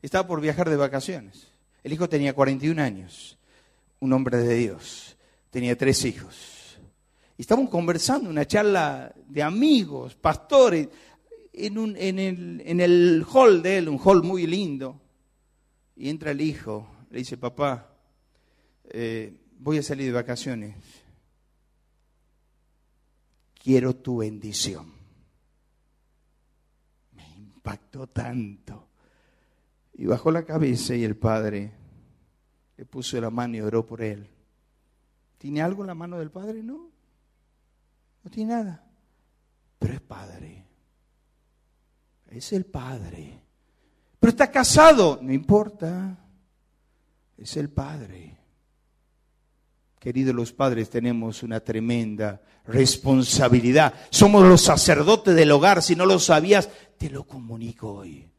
Estaba 0.00 0.26
por 0.26 0.40
viajar 0.40 0.70
de 0.70 0.76
vacaciones. 0.76 1.48
El 1.82 1.92
hijo 1.92 2.08
tenía 2.08 2.32
41 2.32 2.80
años, 2.80 3.36
un 4.00 4.14
hombre 4.14 4.38
de 4.38 4.54
Dios. 4.54 5.13
Tenía 5.54 5.78
tres 5.78 6.04
hijos. 6.04 6.80
Y 7.38 7.42
estábamos 7.42 7.70
conversando, 7.70 8.28
una 8.28 8.44
charla 8.44 9.14
de 9.28 9.40
amigos, 9.40 10.16
pastores, 10.16 10.88
en, 11.52 12.80
el 12.80 13.24
hall 13.32 13.62
de 13.62 13.78
él, 13.78 13.88
un 13.88 14.00
hall 14.04 14.24
muy 14.24 14.48
lindo. 14.48 15.00
Y 15.94 16.08
entra 16.08 16.32
el 16.32 16.40
hijo, 16.40 16.88
le 17.08 17.18
dice, 17.20 17.36
papá, 17.36 17.88
eh, 18.90 19.32
voy 19.60 19.78
a 19.78 19.84
salir 19.84 20.06
de 20.06 20.12
vacaciones. 20.12 20.74
Quiero 23.54 23.94
tu 23.94 24.16
bendición. 24.16 24.92
Me 27.12 27.32
impactó 27.36 28.08
tanto. 28.08 28.88
Y 29.92 30.06
bajó 30.06 30.32
la 30.32 30.44
cabeza 30.44 30.96
y 30.96 31.04
el 31.04 31.16
padre 31.16 31.70
le 32.76 32.84
puso 32.86 33.20
la 33.20 33.30
mano 33.30 33.56
y 33.56 33.60
oró 33.60 33.86
por 33.86 34.02
él. 34.02 34.33
¿Tiene 35.44 35.60
algo 35.60 35.82
en 35.82 35.88
la 35.88 35.94
mano 35.94 36.18
del 36.18 36.30
padre? 36.30 36.62
No. 36.62 36.90
No 38.22 38.30
tiene 38.30 38.54
nada. 38.54 38.82
Pero 39.78 39.92
es 39.92 40.00
padre. 40.00 40.64
Es 42.30 42.50
el 42.54 42.64
padre. 42.64 43.42
Pero 44.18 44.30
está 44.30 44.50
casado. 44.50 45.18
No 45.20 45.34
importa. 45.34 46.16
Es 47.36 47.58
el 47.58 47.68
padre. 47.68 48.38
Queridos 49.98 50.34
los 50.34 50.50
padres, 50.50 50.88
tenemos 50.88 51.42
una 51.42 51.60
tremenda 51.60 52.40
responsabilidad. 52.64 53.92
Somos 54.08 54.48
los 54.48 54.62
sacerdotes 54.62 55.34
del 55.34 55.52
hogar. 55.52 55.82
Si 55.82 55.94
no 55.94 56.06
lo 56.06 56.18
sabías, 56.20 56.70
te 56.96 57.10
lo 57.10 57.26
comunico 57.26 57.92
hoy. 57.92 58.30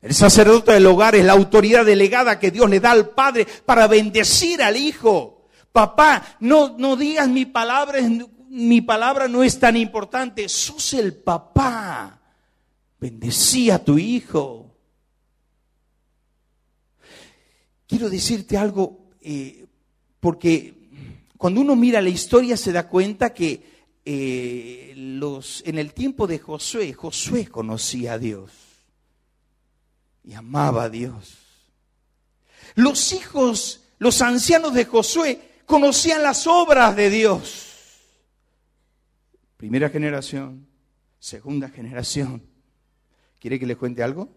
El 0.00 0.14
sacerdote 0.14 0.72
del 0.72 0.86
hogar 0.86 1.16
es 1.16 1.24
la 1.24 1.32
autoridad 1.32 1.84
delegada 1.84 2.38
que 2.38 2.50
Dios 2.50 2.70
le 2.70 2.78
da 2.78 2.92
al 2.92 3.10
padre 3.10 3.46
para 3.64 3.88
bendecir 3.88 4.62
al 4.62 4.76
hijo. 4.76 5.48
Papá, 5.72 6.36
no, 6.40 6.76
no 6.78 6.96
digas 6.96 7.28
mi 7.28 7.46
palabra, 7.46 7.98
mi 8.48 8.80
palabra 8.80 9.26
no 9.26 9.42
es 9.42 9.58
tan 9.58 9.76
importante. 9.76 10.48
Sos 10.48 10.94
el 10.94 11.14
papá. 11.14 12.20
Bendecí 13.00 13.70
a 13.70 13.82
tu 13.82 13.98
hijo. 13.98 14.76
Quiero 17.86 18.08
decirte 18.08 18.56
algo 18.56 19.08
eh, 19.20 19.66
porque 20.20 20.74
cuando 21.36 21.60
uno 21.60 21.74
mira 21.74 22.00
la 22.00 22.08
historia 22.08 22.56
se 22.56 22.70
da 22.70 22.86
cuenta 22.88 23.32
que 23.32 23.78
eh, 24.04 24.92
los, 24.96 25.62
en 25.66 25.78
el 25.78 25.92
tiempo 25.92 26.26
de 26.26 26.38
Josué, 26.38 26.92
Josué 26.92 27.46
conocía 27.46 28.14
a 28.14 28.18
Dios 28.18 28.67
y 30.28 30.34
amaba 30.34 30.84
a 30.84 30.90
Dios. 30.90 31.38
Los 32.74 33.14
hijos, 33.14 33.80
los 33.98 34.20
ancianos 34.20 34.74
de 34.74 34.84
Josué 34.84 35.40
conocían 35.64 36.22
las 36.22 36.46
obras 36.46 36.94
de 36.94 37.08
Dios. 37.08 37.64
Primera 39.56 39.88
generación, 39.88 40.68
segunda 41.18 41.70
generación. 41.70 42.42
¿Quiere 43.40 43.58
que 43.58 43.64
le 43.64 43.76
cuente 43.76 44.02
algo? 44.02 44.28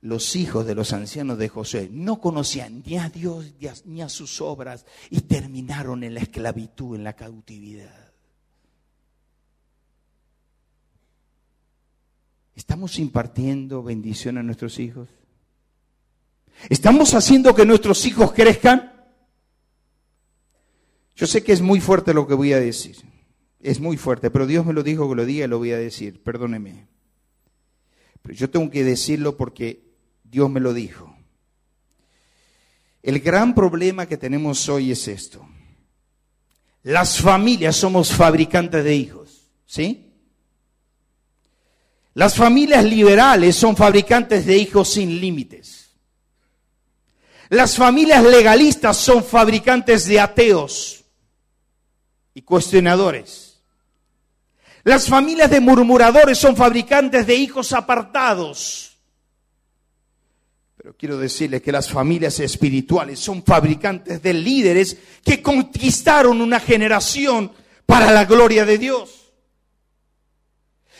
Los 0.00 0.34
hijos 0.34 0.64
de 0.64 0.74
los 0.74 0.94
ancianos 0.94 1.36
de 1.36 1.50
Josué 1.50 1.90
no 1.92 2.18
conocían 2.18 2.82
ni 2.86 2.96
a 2.96 3.10
Dios 3.10 3.52
ni 3.84 4.00
a 4.00 4.08
sus 4.08 4.40
obras 4.40 4.86
y 5.10 5.20
terminaron 5.20 6.02
en 6.04 6.14
la 6.14 6.20
esclavitud, 6.20 6.96
en 6.96 7.04
la 7.04 7.12
cautividad. 7.12 8.05
¿Estamos 12.56 12.98
impartiendo 12.98 13.82
bendición 13.82 14.38
a 14.38 14.42
nuestros 14.42 14.78
hijos? 14.78 15.08
¿Estamos 16.70 17.12
haciendo 17.12 17.54
que 17.54 17.66
nuestros 17.66 18.04
hijos 18.06 18.32
crezcan? 18.32 18.92
Yo 21.14 21.26
sé 21.26 21.44
que 21.44 21.52
es 21.52 21.60
muy 21.60 21.80
fuerte 21.80 22.14
lo 22.14 22.26
que 22.26 22.32
voy 22.32 22.54
a 22.54 22.58
decir. 22.58 22.96
Es 23.60 23.78
muy 23.78 23.98
fuerte, 23.98 24.30
pero 24.30 24.46
Dios 24.46 24.64
me 24.64 24.72
lo 24.72 24.82
dijo 24.82 25.08
que 25.08 25.14
lo 25.14 25.26
diga 25.26 25.44
y 25.44 25.48
lo 25.48 25.58
voy 25.58 25.72
a 25.72 25.78
decir. 25.78 26.22
Perdóneme. 26.22 26.86
Pero 28.22 28.34
yo 28.34 28.48
tengo 28.48 28.70
que 28.70 28.84
decirlo 28.84 29.36
porque 29.36 29.92
Dios 30.24 30.50
me 30.50 30.60
lo 30.60 30.72
dijo. 30.72 31.14
El 33.02 33.20
gran 33.20 33.54
problema 33.54 34.06
que 34.06 34.16
tenemos 34.16 34.66
hoy 34.70 34.92
es 34.92 35.08
esto. 35.08 35.46
Las 36.82 37.20
familias 37.20 37.76
somos 37.76 38.12
fabricantes 38.12 38.82
de 38.82 38.94
hijos, 38.94 39.50
¿sí? 39.66 40.05
Las 42.16 42.34
familias 42.34 42.82
liberales 42.82 43.56
son 43.56 43.76
fabricantes 43.76 44.46
de 44.46 44.56
hijos 44.56 44.88
sin 44.88 45.20
límites. 45.20 45.90
Las 47.50 47.76
familias 47.76 48.24
legalistas 48.24 48.96
son 48.96 49.22
fabricantes 49.22 50.06
de 50.06 50.18
ateos 50.18 51.04
y 52.32 52.40
cuestionadores. 52.40 53.60
Las 54.82 55.06
familias 55.08 55.50
de 55.50 55.60
murmuradores 55.60 56.38
son 56.38 56.56
fabricantes 56.56 57.26
de 57.26 57.34
hijos 57.34 57.74
apartados. 57.74 58.96
Pero 60.78 60.96
quiero 60.96 61.18
decirles 61.18 61.60
que 61.60 61.70
las 61.70 61.90
familias 61.90 62.40
espirituales 62.40 63.18
son 63.18 63.44
fabricantes 63.44 64.22
de 64.22 64.32
líderes 64.32 64.96
que 65.22 65.42
conquistaron 65.42 66.40
una 66.40 66.60
generación 66.60 67.52
para 67.84 68.10
la 68.10 68.24
gloria 68.24 68.64
de 68.64 68.78
Dios. 68.78 69.15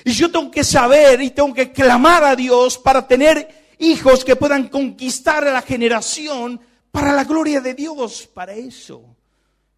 Y 0.07 0.13
yo 0.13 0.31
tengo 0.31 0.53
que 0.53 0.63
saber 0.63 1.21
y 1.21 1.31
tengo 1.31 1.53
que 1.53 1.73
clamar 1.73 2.23
a 2.23 2.37
Dios 2.37 2.79
para 2.79 3.09
tener 3.09 3.75
hijos 3.81 4.25
que 4.25 4.37
puedan 4.37 4.69
conquistar 4.69 5.45
a 5.45 5.53
la 5.53 5.63
generación 5.63 6.61
para 6.93 7.13
la 7.13 7.25
gloria 7.25 7.61
de 7.61 7.75
Dios. 7.75 8.29
Para 8.33 8.55
eso 8.55 9.17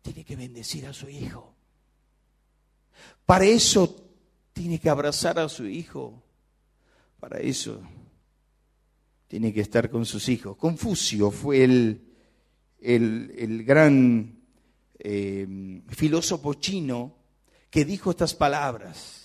tiene 0.03 0.27
que 0.27 0.37
bendecir 0.37 0.85
a 0.85 0.93
su 0.93 1.09
hijo. 1.09 1.55
Para 3.25 3.47
eso 3.47 4.05
tiene 4.53 4.79
que 4.79 4.91
abrazar 4.91 5.39
a 5.39 5.49
su 5.49 5.67
hijo. 5.67 6.23
Para 7.19 7.39
eso 7.39 7.81
tiene 9.29 9.51
que 9.51 9.63
estar 9.63 9.89
con 9.89 10.05
sus 10.05 10.29
hijos. 10.29 10.59
Confucio 10.59 11.31
fue 11.31 11.65
el, 11.65 12.03
el, 12.83 13.65
gran 13.65 14.43
eh, 14.99 15.81
filósofo 15.89 16.53
chino 16.53 17.17
que 17.71 17.87
dijo 17.87 18.11
estas 18.11 18.35
palabras 18.35 19.18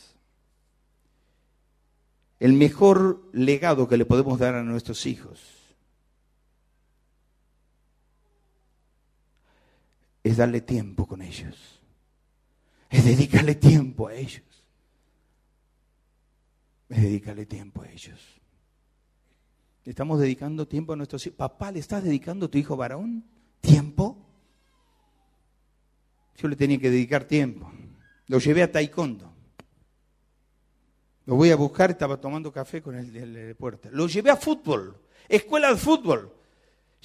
el 2.44 2.52
mejor 2.52 3.30
legado 3.32 3.88
que 3.88 3.96
le 3.96 4.04
podemos 4.04 4.38
dar 4.38 4.54
a 4.56 4.64
nuestros 4.64 5.06
hijos 5.06 5.40
es 10.22 10.36
darle 10.36 10.60
tiempo 10.60 11.08
con 11.08 11.22
ellos, 11.22 11.80
es 12.90 13.06
dedicarle 13.06 13.56
tiempo 13.56 14.10
a 14.10 14.16
ellos, 14.16 14.44
es 16.90 17.02
dedicarle 17.02 17.46
tiempo 17.46 17.82
a 17.82 17.90
ellos. 17.90 18.20
¿Le 19.86 19.92
estamos 19.92 20.20
dedicando 20.20 20.68
tiempo 20.68 20.92
a 20.92 20.98
nuestros 20.98 21.26
hijos? 21.26 21.38
Papá, 21.38 21.72
¿le 21.72 21.80
estás 21.80 22.04
dedicando 22.04 22.48
a 22.48 22.52
tu 22.52 22.58
hijo 22.58 22.76
varón 22.76 23.24
tiempo? 23.62 24.18
Yo 26.36 26.50
le 26.50 26.58
tenía 26.58 26.78
que 26.78 26.92
dedicar 26.92 27.24
tiempo. 27.24 27.72
Lo 28.28 28.40
llevé 28.40 28.64
a 28.64 28.72
taekwondo. 28.74 29.33
Lo 31.26 31.36
voy 31.36 31.52
a 31.52 31.56
buscar, 31.56 31.92
estaba 31.92 32.18
tomando 32.18 32.52
café 32.52 32.82
con 32.82 32.96
el, 32.96 33.12
de 33.12 33.56
puerta. 33.56 33.90
Lo 33.92 34.08
llevé 34.08 34.30
a 34.30 34.36
fútbol, 34.36 34.98
escuela 35.30 35.70
de 35.70 35.78
fútbol. 35.78 36.34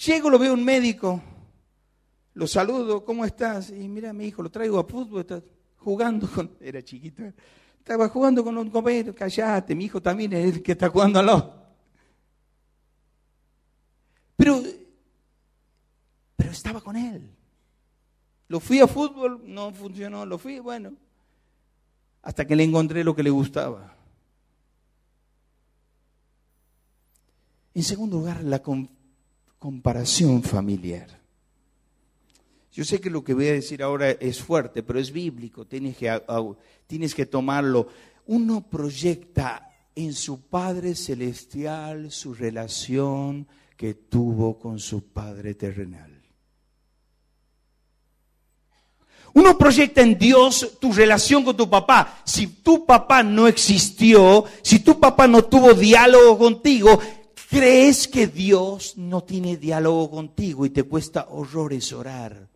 Llego, 0.06 0.30
lo 0.30 0.38
veo 0.38 0.54
un 0.54 0.64
médico, 0.64 1.20
lo 2.34 2.46
saludo, 2.46 3.04
¿cómo 3.04 3.24
estás? 3.24 3.70
Y 3.70 3.88
mira, 3.88 4.12
mi 4.12 4.26
hijo, 4.26 4.42
lo 4.42 4.50
traigo 4.50 4.78
a 4.78 4.84
fútbol, 4.84 5.20
está 5.20 5.42
jugando 5.76 6.28
con, 6.28 6.56
era 6.60 6.82
chiquito, 6.82 7.22
estaba 7.78 8.08
jugando 8.08 8.42
con 8.42 8.56
un 8.56 8.70
compañero, 8.70 9.14
callate, 9.14 9.74
mi 9.74 9.84
hijo 9.84 10.00
también 10.00 10.32
es 10.32 10.54
el 10.54 10.62
que 10.62 10.72
está 10.72 10.88
jugando 10.88 11.20
al 11.20 11.26
lado. 11.26 11.54
Pero, 14.36 14.62
pero 16.36 16.50
estaba 16.50 16.80
con 16.80 16.96
él. 16.96 17.28
Lo 18.46 18.60
fui 18.60 18.80
a 18.80 18.86
fútbol, 18.86 19.42
no 19.44 19.72
funcionó, 19.72 20.24
lo 20.24 20.38
fui, 20.38 20.58
bueno, 20.60 20.92
hasta 22.22 22.46
que 22.46 22.56
le 22.56 22.64
encontré 22.64 23.04
lo 23.04 23.14
que 23.14 23.22
le 23.22 23.30
gustaba. 23.30 23.97
En 27.78 27.84
segundo 27.84 28.16
lugar, 28.16 28.42
la 28.42 28.60
comparación 29.60 30.42
familiar. 30.42 31.06
Yo 32.72 32.84
sé 32.84 33.00
que 33.00 33.08
lo 33.08 33.22
que 33.22 33.34
voy 33.34 33.46
a 33.46 33.52
decir 33.52 33.84
ahora 33.84 34.10
es 34.10 34.42
fuerte, 34.42 34.82
pero 34.82 34.98
es 34.98 35.12
bíblico, 35.12 35.64
tienes 35.64 35.96
que, 35.96 36.20
tienes 36.88 37.14
que 37.14 37.24
tomarlo. 37.24 37.86
Uno 38.26 38.68
proyecta 38.68 39.70
en 39.94 40.12
su 40.12 40.48
Padre 40.48 40.96
Celestial 40.96 42.10
su 42.10 42.34
relación 42.34 43.46
que 43.76 43.94
tuvo 43.94 44.58
con 44.58 44.80
su 44.80 45.12
Padre 45.12 45.54
terrenal. 45.54 46.18
Uno 49.34 49.56
proyecta 49.56 50.02
en 50.02 50.18
Dios 50.18 50.78
tu 50.80 50.92
relación 50.92 51.44
con 51.44 51.56
tu 51.56 51.70
papá. 51.70 52.22
Si 52.24 52.48
tu 52.48 52.84
papá 52.84 53.22
no 53.22 53.46
existió, 53.46 54.44
si 54.62 54.80
tu 54.80 54.98
papá 54.98 55.28
no 55.28 55.44
tuvo 55.44 55.74
diálogo 55.74 56.36
contigo, 56.36 56.98
crees 57.48 58.08
que 58.08 58.26
Dios 58.26 58.96
no 58.96 59.24
tiene 59.24 59.56
diálogo 59.56 60.10
contigo 60.10 60.66
y 60.66 60.70
te 60.70 60.82
cuesta 60.82 61.28
horrores 61.30 61.92
orar. 61.92 62.48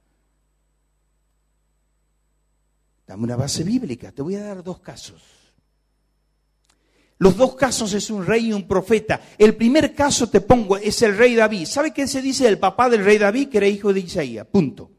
Dame 3.06 3.24
una 3.24 3.36
base 3.36 3.64
bíblica. 3.64 4.12
Te 4.12 4.22
voy 4.22 4.36
a 4.36 4.44
dar 4.44 4.62
dos 4.62 4.80
casos. 4.80 5.22
Los 7.18 7.36
dos 7.36 7.54
casos 7.54 7.92
es 7.94 8.10
un 8.10 8.26
rey 8.26 8.48
y 8.48 8.52
un 8.52 8.66
profeta. 8.66 9.20
El 9.38 9.54
primer 9.54 9.94
caso 9.94 10.28
te 10.28 10.40
pongo 10.40 10.76
es 10.76 11.02
el 11.02 11.16
rey 11.16 11.34
David. 11.34 11.66
¿Sabe 11.66 11.92
qué 11.92 12.06
se 12.06 12.20
dice 12.20 12.44
del 12.44 12.58
papá 12.58 12.90
del 12.90 13.04
rey 13.04 13.18
David? 13.18 13.48
Que 13.48 13.58
era 13.58 13.68
hijo 13.68 13.92
de 13.92 14.00
Isaías. 14.00 14.46
Punto. 14.46 14.90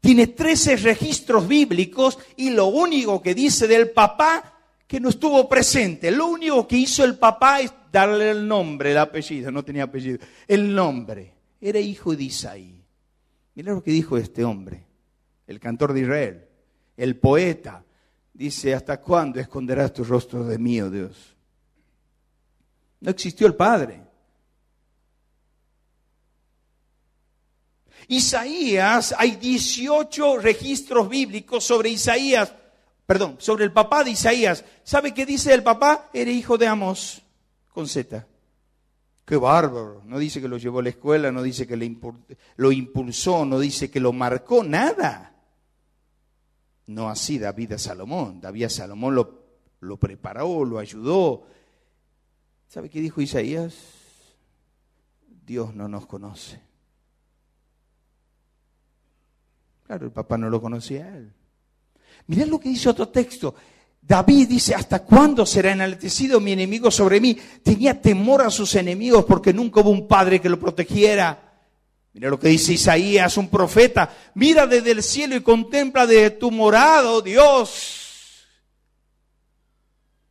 Tiene 0.00 0.28
13 0.28 0.76
registros 0.76 1.46
bíblicos 1.46 2.18
y 2.36 2.50
lo 2.50 2.66
único 2.66 3.20
que 3.20 3.34
dice 3.34 3.66
del 3.66 3.90
papá 3.90 4.59
que 4.90 4.98
no 4.98 5.10
estuvo 5.10 5.48
presente. 5.48 6.10
Lo 6.10 6.26
único 6.26 6.66
que 6.66 6.76
hizo 6.76 7.04
el 7.04 7.16
papá 7.16 7.60
es 7.60 7.72
darle 7.92 8.32
el 8.32 8.48
nombre, 8.48 8.90
el 8.90 8.98
apellido, 8.98 9.52
no 9.52 9.64
tenía 9.64 9.84
apellido, 9.84 10.18
el 10.48 10.74
nombre. 10.74 11.32
Era 11.60 11.78
hijo 11.78 12.16
de 12.16 12.24
Isaí. 12.24 12.82
Mira 13.54 13.72
lo 13.72 13.84
que 13.84 13.92
dijo 13.92 14.16
este 14.16 14.42
hombre, 14.42 14.84
el 15.46 15.60
cantor 15.60 15.92
de 15.92 16.00
Israel, 16.00 16.44
el 16.96 17.16
poeta. 17.18 17.84
Dice, 18.34 18.74
¿hasta 18.74 19.00
cuándo 19.00 19.38
esconderás 19.38 19.92
tu 19.92 20.02
rostro 20.02 20.42
de 20.42 20.58
mí, 20.58 20.80
oh 20.80 20.90
Dios? 20.90 21.36
No 22.98 23.12
existió 23.12 23.46
el 23.46 23.54
Padre. 23.54 24.02
Isaías, 28.08 29.14
hay 29.16 29.36
18 29.36 30.38
registros 30.38 31.08
bíblicos 31.08 31.62
sobre 31.62 31.90
Isaías, 31.90 32.52
perdón, 33.10 33.34
sobre 33.40 33.64
el 33.64 33.72
papá 33.72 34.04
de 34.04 34.12
Isaías. 34.12 34.64
¿Sabe 34.84 35.12
qué 35.12 35.26
dice 35.26 35.52
el 35.52 35.64
papá? 35.64 36.10
Era 36.12 36.30
hijo 36.30 36.56
de 36.56 36.68
Amos 36.68 37.20
con 37.70 37.88
Z. 37.88 38.24
Qué 39.24 39.36
bárbaro. 39.36 40.02
No 40.04 40.16
dice 40.16 40.40
que 40.40 40.46
lo 40.46 40.58
llevó 40.58 40.78
a 40.78 40.84
la 40.84 40.90
escuela, 40.90 41.32
no 41.32 41.42
dice 41.42 41.66
que 41.66 41.76
lo 42.56 42.70
impulsó, 42.70 43.44
no 43.44 43.58
dice 43.58 43.90
que 43.90 43.98
lo 43.98 44.12
marcó, 44.12 44.62
nada. 44.62 45.34
No 46.86 47.08
así 47.08 47.40
David 47.40 47.72
a 47.72 47.78
Salomón. 47.78 48.40
David 48.40 48.66
a 48.66 48.70
Salomón 48.70 49.16
lo, 49.16 49.42
lo 49.80 49.96
preparó, 49.96 50.64
lo 50.64 50.78
ayudó. 50.78 51.48
¿Sabe 52.68 52.90
qué 52.90 53.00
dijo 53.00 53.20
Isaías? 53.20 53.74
Dios 55.44 55.74
no 55.74 55.88
nos 55.88 56.06
conoce. 56.06 56.60
Claro, 59.88 60.06
el 60.06 60.12
papá 60.12 60.38
no 60.38 60.48
lo 60.48 60.60
conocía 60.60 61.06
a 61.06 61.16
él. 61.16 61.32
Mirá 62.30 62.46
lo 62.46 62.60
que 62.60 62.68
dice 62.68 62.88
otro 62.88 63.08
texto. 63.08 63.56
David 64.00 64.46
dice, 64.50 64.72
¿hasta 64.72 65.02
cuándo 65.02 65.44
será 65.44 65.72
enaltecido 65.72 66.38
mi 66.38 66.52
enemigo 66.52 66.88
sobre 66.88 67.20
mí? 67.20 67.36
Tenía 67.60 68.00
temor 68.00 68.42
a 68.42 68.50
sus 68.50 68.76
enemigos 68.76 69.24
porque 69.24 69.52
nunca 69.52 69.80
hubo 69.80 69.90
un 69.90 70.06
padre 70.06 70.40
que 70.40 70.48
lo 70.48 70.60
protegiera. 70.60 71.58
Mira 72.12 72.30
lo 72.30 72.38
que 72.38 72.46
dice 72.46 72.74
Isaías, 72.74 73.36
un 73.36 73.48
profeta. 73.48 74.14
Mira 74.34 74.68
desde 74.68 74.92
el 74.92 75.02
cielo 75.02 75.34
y 75.34 75.40
contempla 75.40 76.06
desde 76.06 76.30
tu 76.30 76.52
morado, 76.52 77.20
Dios. 77.20 78.46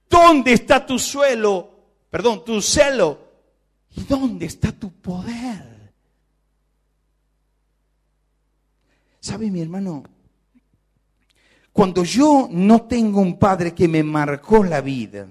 ¿Dónde 0.09 0.53
está 0.53 0.85
tu 0.85 0.97
suelo? 0.97 1.69
Perdón, 2.09 2.45
tu 2.45 2.62
celo. 2.62 3.19
¿Y 3.93 4.03
dónde 4.03 4.45
está 4.45 4.71
tu 4.71 4.89
poder? 4.89 5.91
¿Sabe 9.19 9.51
mi 9.51 9.62
hermano? 9.62 10.05
Cuando 11.71 12.03
yo 12.03 12.47
no 12.51 12.84
tengo 12.84 13.21
un 13.21 13.38
padre 13.38 13.73
que 13.73 13.88
me 13.88 14.03
marcó 14.03 14.63
la 14.63 14.82
vida, 14.82 15.27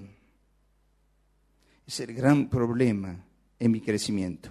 es 1.85 1.99
el 1.99 2.13
gran 2.13 2.47
problema 2.47 3.15
en 3.57 3.71
mi 3.71 3.81
crecimiento. 3.81 4.49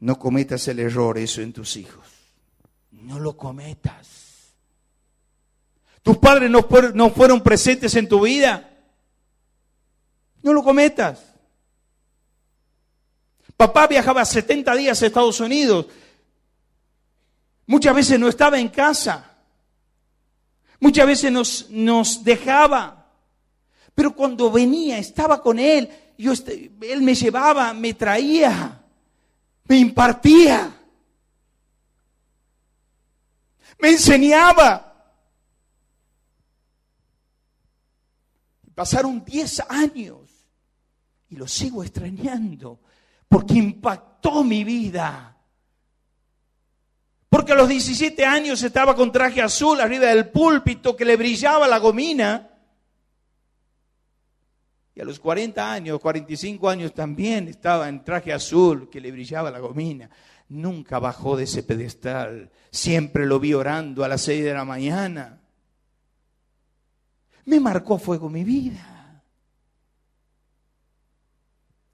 No 0.00 0.18
cometas 0.18 0.66
el 0.68 0.80
error 0.80 1.16
eso 1.18 1.42
en 1.42 1.52
tus 1.52 1.76
hijos. 1.76 2.06
No 2.90 3.20
lo 3.20 3.36
cometas. 3.36 4.54
¿Tus 6.02 6.18
padres 6.18 6.50
no, 6.50 6.66
no 6.94 7.10
fueron 7.10 7.40
presentes 7.40 7.94
en 7.94 8.08
tu 8.08 8.22
vida? 8.22 8.68
No 10.42 10.52
lo 10.52 10.62
cometas. 10.62 11.32
Papá 13.56 13.86
viajaba 13.86 14.24
70 14.24 14.74
días 14.74 15.00
a 15.00 15.06
Estados 15.06 15.38
Unidos. 15.38 15.86
Muchas 17.66 17.94
veces 17.94 18.18
no 18.18 18.28
estaba 18.28 18.58
en 18.58 18.68
casa. 18.68 19.31
Muchas 20.82 21.06
veces 21.06 21.30
nos, 21.30 21.70
nos 21.70 22.24
dejaba. 22.24 23.06
Pero 23.94 24.16
cuando 24.16 24.50
venía, 24.50 24.98
estaba 24.98 25.40
con 25.40 25.60
él. 25.60 25.88
Yo, 26.18 26.32
él 26.32 27.02
me 27.02 27.14
llevaba, 27.14 27.72
me 27.72 27.94
traía, 27.94 28.84
me 29.62 29.78
impartía, 29.78 30.74
me 33.78 33.90
enseñaba. 33.90 35.12
Pasaron 38.74 39.24
10 39.24 39.62
años 39.68 40.30
y 41.28 41.36
lo 41.36 41.46
sigo 41.46 41.84
extrañando 41.84 42.80
porque 43.28 43.54
impactó 43.54 44.42
mi 44.42 44.64
vida. 44.64 45.31
Porque 47.32 47.52
a 47.52 47.54
los 47.54 47.66
17 47.66 48.26
años 48.26 48.62
estaba 48.62 48.94
con 48.94 49.10
traje 49.10 49.40
azul 49.40 49.80
arriba 49.80 50.08
del 50.08 50.28
púlpito 50.28 50.94
que 50.94 51.06
le 51.06 51.16
brillaba 51.16 51.66
la 51.66 51.78
gomina. 51.78 52.50
Y 54.94 55.00
a 55.00 55.04
los 55.06 55.18
40 55.18 55.72
años, 55.72 55.98
45 55.98 56.68
años 56.68 56.92
también 56.92 57.48
estaba 57.48 57.88
en 57.88 58.04
traje 58.04 58.34
azul 58.34 58.90
que 58.90 59.00
le 59.00 59.10
brillaba 59.10 59.50
la 59.50 59.60
gomina. 59.60 60.10
Nunca 60.50 60.98
bajó 60.98 61.34
de 61.34 61.44
ese 61.44 61.62
pedestal. 61.62 62.50
Siempre 62.70 63.24
lo 63.24 63.40
vi 63.40 63.54
orando 63.54 64.04
a 64.04 64.08
las 64.08 64.20
6 64.20 64.44
de 64.44 64.52
la 64.52 64.66
mañana. 64.66 65.40
Me 67.46 67.60
marcó 67.60 67.96
fuego 67.96 68.28
mi 68.28 68.44
vida. 68.44 69.22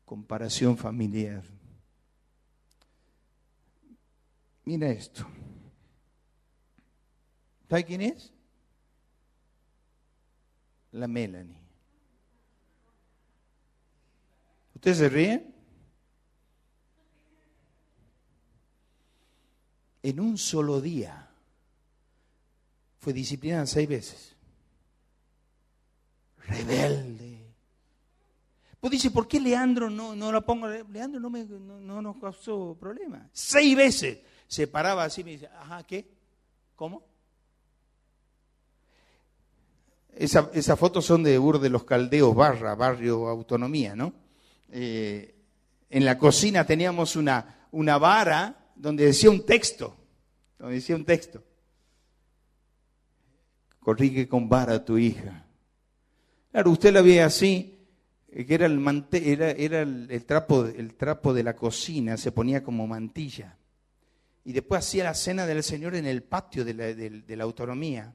Comparación 0.05 0.77
familiar. 0.77 1.57
Mira 4.68 4.90
esto. 4.90 5.26
¿Sabe 7.70 7.85
quién 7.85 8.02
es? 8.02 8.31
La 10.92 11.09
Melanie. 11.09 11.57
¿Usted 14.74 14.94
se 14.94 15.09
ríe? 15.09 15.46
En 20.02 20.20
un 20.20 20.37
solo 20.37 20.83
día 20.83 21.31
fue 22.98 23.14
disciplinada 23.14 23.64
seis 23.64 23.88
veces. 23.88 24.37
Rebelde. 26.46 27.40
Pues 28.81 28.90
dice, 28.90 29.11
¿por 29.11 29.26
qué 29.26 29.40
Leandro 29.40 29.88
no, 29.88 30.14
no 30.14 30.31
la 30.31 30.42
pongo? 30.42 30.68
Leandro 30.68 31.18
no, 31.18 31.31
me, 31.31 31.44
no, 31.46 31.81
no 31.81 32.02
nos 32.02 32.18
causó 32.18 32.76
problema. 32.78 33.31
Seis 33.33 33.74
veces 33.74 34.18
se 34.48 34.66
paraba 34.66 35.04
así 35.04 35.20
y 35.20 35.24
me 35.24 35.30
dice, 35.32 35.46
ajá, 35.46 35.84
¿qué? 35.84 36.08
¿Cómo? 36.74 37.06
Esas 40.16 40.48
esa 40.54 40.74
fotos 40.74 41.04
son 41.04 41.22
de 41.22 41.38
Ur 41.38 41.61
de 41.61 41.68
los 41.68 41.84
Caldeos, 41.84 42.34
Barra, 42.34 42.74
barrio 42.74 43.28
Autonomía, 43.28 43.94
¿no? 43.94 44.12
Eh, 44.70 45.34
en 45.90 46.04
la 46.04 46.18
cocina 46.18 46.64
teníamos 46.66 47.14
una, 47.14 47.68
una 47.70 47.98
vara 47.98 48.72
donde 48.74 49.04
decía 49.04 49.30
un 49.30 49.44
texto, 49.44 49.94
donde 50.58 50.76
decía 50.76 50.96
un 50.96 51.04
texto. 51.04 51.42
Corrige 53.78 54.28
con 54.28 54.48
vara 54.48 54.74
a 54.74 54.84
tu 54.84 54.96
hija. 54.98 55.46
Claro, 56.50 56.70
usted 56.70 56.92
la 56.92 57.02
ve 57.02 57.22
así, 57.22 57.87
eh, 58.30 58.46
que 58.46 58.54
era 58.54 58.66
el, 58.66 59.06
era, 59.12 59.50
era 59.50 59.82
el, 59.82 60.24
trapo, 60.24 60.64
el 60.64 60.94
trapo 60.94 61.34
de 61.34 61.42
la 61.42 61.54
cocina, 61.54 62.16
se 62.16 62.32
ponía 62.32 62.62
como 62.64 62.87
mantilla 62.87 63.58
y 64.48 64.52
después 64.54 64.78
hacía 64.78 65.04
la 65.04 65.12
cena 65.12 65.44
del 65.44 65.62
Señor 65.62 65.94
en 65.94 66.06
el 66.06 66.22
patio 66.22 66.64
de 66.64 67.37
la, 67.37 67.44
autonomía. 67.44 68.14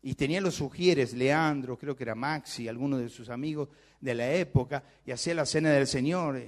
Y 0.00 0.14
tenía 0.14 0.40
los 0.40 0.54
sugieres, 0.54 1.12
Leandro, 1.12 1.76
creo 1.76 1.96
que 1.96 2.04
era 2.04 2.14
Maxi, 2.14 2.68
algunos 2.68 3.00
de 3.00 3.08
sus 3.08 3.28
amigos 3.28 3.68
de 4.00 4.14
la 4.14 4.32
época, 4.32 4.84
y 5.04 5.10
hacía 5.10 5.34
la 5.34 5.44
cena 5.44 5.72
del 5.72 5.88
Señor. 5.88 6.40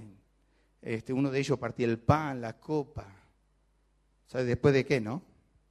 Este, 0.81 1.13
uno 1.13 1.33
de 1.33 1.41
ellos 1.41 1.59
partía 1.59 1.87
el 1.87 1.99
pan, 1.99 2.41
la 2.41 2.61
copa. 2.61 3.13
¿Sabes 4.25 4.47
después 4.47 4.73
de 4.73 4.87
qué, 4.87 5.01
no? 5.01 5.21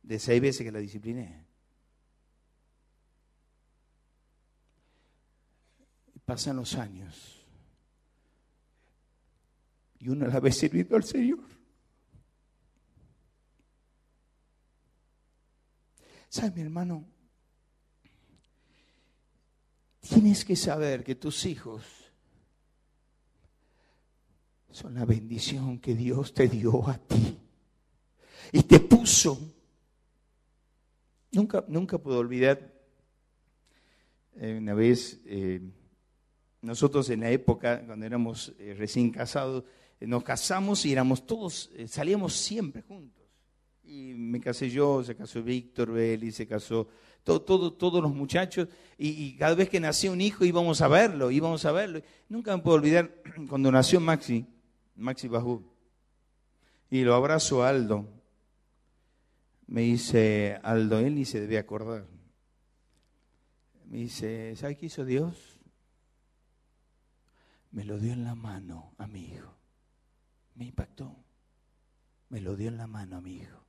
De 0.01 0.19
seis 0.19 0.41
veces 0.41 0.65
que 0.65 0.71
la 0.73 0.79
discipliné. 0.79 1.45
pasan 6.25 6.57
los 6.57 6.75
años. 6.75 7.45
Y 9.99 10.09
uno 10.09 10.27
la 10.27 10.41
ve 10.41 10.51
sirviendo 10.51 10.97
al 10.97 11.05
Señor. 11.05 11.62
¿Sabes, 16.33 16.55
mi 16.55 16.61
hermano? 16.61 17.05
Tienes 19.99 20.43
que 20.43 20.55
saber 20.55 21.03
que 21.03 21.13
tus 21.13 21.45
hijos 21.45 21.83
son 24.71 24.95
la 24.95 25.05
bendición 25.05 25.77
que 25.77 25.93
Dios 25.93 26.33
te 26.33 26.47
dio 26.47 26.89
a 26.89 26.97
ti. 26.97 27.37
Y 28.51 28.63
te 28.63 28.79
puso. 28.79 29.37
Nunca, 31.33 31.65
nunca 31.67 31.99
puedo 31.99 32.17
olvidar 32.17 32.73
eh, 34.33 34.57
una 34.57 34.73
vez, 34.73 35.21
eh, 35.25 35.61
nosotros 36.63 37.11
en 37.11 37.19
la 37.19 37.29
época, 37.29 37.85
cuando 37.85 38.07
éramos 38.07 38.55
eh, 38.57 38.73
recién 38.75 39.11
casados, 39.11 39.65
nos 39.99 40.23
casamos 40.23 40.83
y 40.87 40.93
éramos 40.93 41.27
todos, 41.27 41.69
salíamos 41.85 42.33
siempre 42.33 42.81
juntos. 42.81 43.22
Y 43.83 44.13
me 44.13 44.39
casé 44.39 44.69
yo, 44.69 45.03
se 45.03 45.15
casó 45.15 45.43
Víctor 45.43 45.91
Belli, 45.91 46.31
se 46.31 46.47
casó 46.47 46.87
todo, 47.23 47.41
todo, 47.41 47.73
todos 47.73 48.01
los 48.01 48.13
muchachos. 48.13 48.67
Y, 48.97 49.35
cada 49.37 49.55
vez 49.55 49.69
que 49.69 49.79
nacía 49.79 50.11
un 50.11 50.21
hijo 50.21 50.45
íbamos 50.45 50.81
a 50.81 50.87
verlo, 50.87 51.31
íbamos 51.31 51.65
a 51.65 51.71
verlo. 51.71 52.01
Nunca 52.29 52.55
me 52.55 52.61
puedo 52.61 52.77
olvidar 52.77 53.13
cuando 53.49 53.71
nació 53.71 53.99
Maxi, 53.99 54.45
Maxi 54.95 55.27
Bajú. 55.27 55.63
Y 56.89 57.03
lo 57.03 57.15
abrazo 57.15 57.63
a 57.63 57.69
Aldo. 57.69 58.07
Me 59.67 59.81
dice, 59.81 60.59
Aldo, 60.61 60.99
él 60.99 61.15
ni 61.15 61.25
se 61.25 61.39
debe 61.39 61.57
acordar. 61.57 62.05
Me 63.85 63.97
dice, 63.97 64.55
¿sabe 64.55 64.77
qué 64.77 64.87
hizo 64.87 65.05
Dios? 65.05 65.59
Me 67.71 67.83
lo 67.85 67.97
dio 67.97 68.13
en 68.13 68.23
la 68.23 68.35
mano 68.35 68.93
a 68.97 69.07
mi 69.07 69.25
hijo. 69.25 69.55
Me 70.55 70.65
impactó. 70.65 71.15
Me 72.29 72.41
lo 72.41 72.55
dio 72.55 72.67
en 72.67 72.77
la 72.77 72.87
mano 72.87 73.17
a 73.17 73.21
mi 73.21 73.37
hijo. 73.37 73.63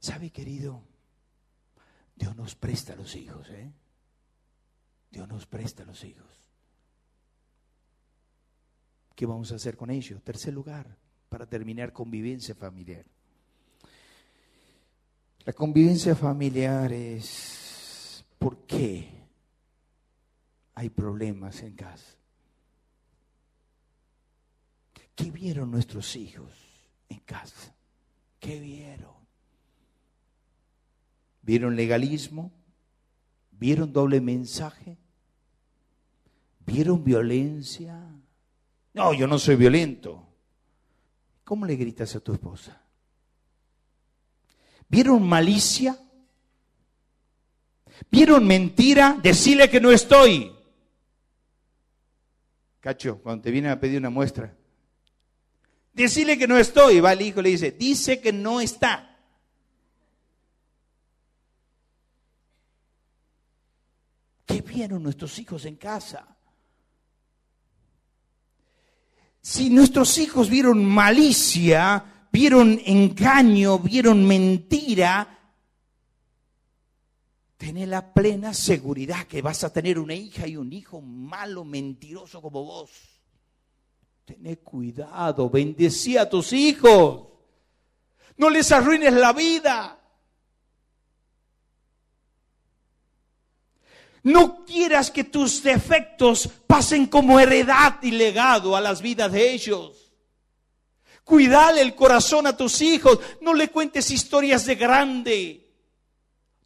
¿Sabe, 0.00 0.30
querido? 0.30 0.82
Dios 2.14 2.36
nos 2.36 2.54
presta 2.54 2.96
los 2.96 3.14
hijos, 3.14 3.48
¿eh? 3.50 3.72
Dios 5.10 5.28
nos 5.28 5.46
presta 5.46 5.84
los 5.84 6.04
hijos. 6.04 6.26
¿Qué 9.14 9.26
vamos 9.26 9.50
a 9.50 9.56
hacer 9.56 9.76
con 9.76 9.90
ellos? 9.90 10.22
Tercer 10.22 10.54
lugar, 10.54 10.96
para 11.28 11.46
terminar, 11.46 11.92
convivencia 11.92 12.54
familiar. 12.54 13.04
La 15.44 15.52
convivencia 15.52 16.14
familiar 16.14 16.92
es 16.92 18.24
por 18.38 18.66
qué 18.66 19.08
hay 20.74 20.90
problemas 20.90 21.62
en 21.62 21.74
casa. 21.74 22.16
¿Qué 25.16 25.30
vieron 25.32 25.70
nuestros 25.70 26.14
hijos 26.14 26.52
en 27.08 27.18
casa? 27.20 27.74
¿Qué 28.38 28.60
vieron? 28.60 29.17
¿Vieron 31.42 31.76
legalismo? 31.76 32.52
¿Vieron 33.50 33.92
doble 33.92 34.20
mensaje? 34.20 34.98
¿Vieron 36.66 37.02
violencia? 37.02 37.98
No, 38.94 39.14
yo 39.14 39.26
no 39.26 39.38
soy 39.38 39.56
violento. 39.56 40.26
¿Cómo 41.44 41.64
le 41.64 41.76
gritas 41.76 42.14
a 42.14 42.20
tu 42.20 42.32
esposa? 42.32 42.82
¿Vieron 44.88 45.26
malicia? 45.26 45.98
¿Vieron 48.10 48.46
mentira? 48.46 49.18
Decile 49.22 49.68
que 49.68 49.80
no 49.80 49.90
estoy. 49.90 50.52
Cacho, 52.80 53.20
cuando 53.22 53.42
te 53.42 53.50
vienen 53.50 53.70
a 53.70 53.80
pedir 53.80 53.98
una 53.98 54.10
muestra, 54.10 54.54
decile 55.92 56.38
que 56.38 56.46
no 56.46 56.56
estoy. 56.58 57.00
Va 57.00 57.12
el 57.12 57.22
hijo 57.22 57.40
y 57.40 57.44
le 57.44 57.48
dice, 57.50 57.72
dice 57.72 58.20
que 58.20 58.32
no 58.32 58.60
está. 58.60 59.07
¿Qué 64.58 64.62
vieron 64.62 65.04
nuestros 65.04 65.38
hijos 65.38 65.64
en 65.66 65.76
casa? 65.76 66.26
Si 69.40 69.70
nuestros 69.70 70.18
hijos 70.18 70.50
vieron 70.50 70.84
malicia, 70.84 72.26
vieron 72.32 72.80
engaño, 72.84 73.78
vieron 73.78 74.26
mentira, 74.26 75.36
Tener 77.56 77.88
la 77.88 78.12
plena 78.12 78.52
seguridad 78.52 79.26
que 79.26 79.42
vas 79.42 79.62
a 79.62 79.72
tener 79.72 79.98
una 79.98 80.14
hija 80.14 80.46
y 80.46 80.56
un 80.56 80.72
hijo 80.72 81.00
malo, 81.00 81.64
mentiroso 81.64 82.40
como 82.42 82.64
vos. 82.64 82.90
Tené 84.24 84.58
cuidado, 84.58 85.50
bendecí 85.50 86.16
a 86.16 86.28
tus 86.28 86.52
hijos. 86.52 87.28
No 88.36 88.50
les 88.50 88.70
arruines 88.72 89.12
la 89.12 89.32
vida. 89.32 89.97
No 94.28 94.62
quieras 94.66 95.10
que 95.10 95.24
tus 95.24 95.62
defectos 95.62 96.50
pasen 96.66 97.06
como 97.06 97.40
heredad 97.40 97.96
y 98.02 98.10
legado 98.10 98.76
a 98.76 98.80
las 98.82 99.00
vidas 99.00 99.32
de 99.32 99.52
ellos. 99.52 100.12
Cuidale 101.24 101.80
el 101.80 101.94
corazón 101.94 102.46
a 102.46 102.54
tus 102.54 102.82
hijos. 102.82 103.18
No 103.40 103.54
le 103.54 103.70
cuentes 103.70 104.10
historias 104.10 104.66
de 104.66 104.74
grande. 104.74 105.66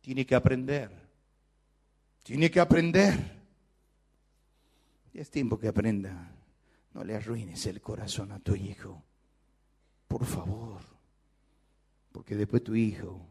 Tiene 0.00 0.26
que 0.26 0.34
aprender. 0.34 0.90
Tiene 2.24 2.50
que 2.50 2.58
aprender. 2.58 3.16
Es 5.14 5.30
tiempo 5.30 5.56
que 5.56 5.68
aprenda. 5.68 6.32
No 6.94 7.04
le 7.04 7.14
arruines 7.14 7.64
el 7.66 7.80
corazón 7.80 8.32
a 8.32 8.40
tu 8.40 8.56
hijo. 8.56 9.04
Por 10.08 10.24
favor. 10.24 10.80
Porque 12.10 12.34
después 12.34 12.64
tu 12.64 12.74
hijo 12.74 13.24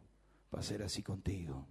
va 0.56 0.62
a 0.62 0.64
ser 0.64 0.84
así 0.84 1.04
contigo. 1.04 1.68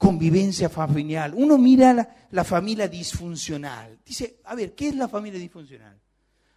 Convivencia 0.00 0.70
familiar. 0.70 1.32
Uno 1.36 1.58
mira 1.58 2.26
la, 2.30 2.44
familia 2.44 2.88
disfuncional. 2.88 3.98
Dice, 4.04 4.40
a 4.44 4.54
ver, 4.54 4.74
¿qué 4.74 4.88
es 4.88 4.96
la 4.96 5.08
familia 5.08 5.38
disfuncional? 5.38 6.00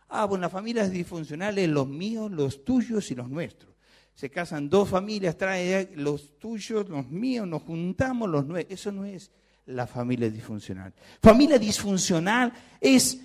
Ah, 0.09 0.23
bueno, 0.25 0.43
la 0.43 0.49
familia 0.49 0.87
disfuncional 0.87 1.57
es 1.57 1.67
los 1.67 1.87
míos, 1.87 2.31
los 2.31 2.63
tuyos 2.63 3.11
y 3.11 3.15
los 3.15 3.29
nuestros 3.29 3.73
se 4.15 4.29
casan 4.29 4.69
dos 4.69 4.89
familias, 4.89 5.37
trae 5.37 5.91
los 5.95 6.37
tuyos, 6.37 6.87
los 6.87 7.09
míos, 7.09 7.47
nos 7.47 7.63
juntamos 7.63 8.29
los 8.29 8.45
nuestros. 8.45 8.79
Eso 8.79 8.91
no 8.91 9.05
es 9.05 9.31
la 9.65 9.87
familia 9.87 10.29
disfuncional. 10.29 10.93
Familia 11.21 11.57
disfuncional 11.57 12.53
es 12.79 13.19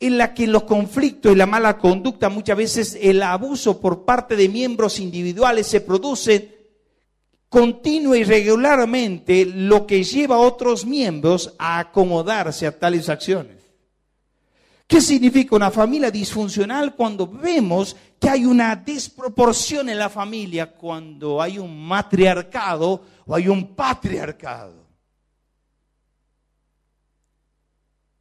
en 0.00 0.18
la 0.18 0.34
que 0.34 0.46
los 0.46 0.64
conflictos 0.64 1.32
y 1.32 1.36
la 1.36 1.46
mala 1.46 1.78
conducta, 1.78 2.28
muchas 2.28 2.56
veces 2.58 2.98
el 3.00 3.22
abuso 3.22 3.80
por 3.80 4.04
parte 4.04 4.36
de 4.36 4.48
miembros 4.48 5.00
individuales 5.00 5.66
se 5.66 5.80
produce 5.80 6.53
continua 7.54 8.18
y 8.18 8.24
regularmente, 8.24 9.46
lo 9.46 9.86
que 9.86 10.02
lleva 10.02 10.34
a 10.34 10.40
otros 10.40 10.84
miembros 10.84 11.54
a 11.56 11.78
acomodarse 11.78 12.66
a 12.66 12.76
tales 12.76 13.08
acciones. 13.08 13.62
¿Qué 14.88 15.00
significa 15.00 15.54
una 15.54 15.70
familia 15.70 16.10
disfuncional 16.10 16.96
cuando 16.96 17.28
vemos 17.28 17.94
que 18.18 18.28
hay 18.28 18.44
una 18.44 18.74
desproporción 18.74 19.88
en 19.88 20.00
la 20.00 20.10
familia, 20.10 20.72
cuando 20.72 21.40
hay 21.40 21.60
un 21.60 21.86
matriarcado 21.86 23.04
o 23.24 23.36
hay 23.36 23.46
un 23.46 23.76
patriarcado? 23.76 24.84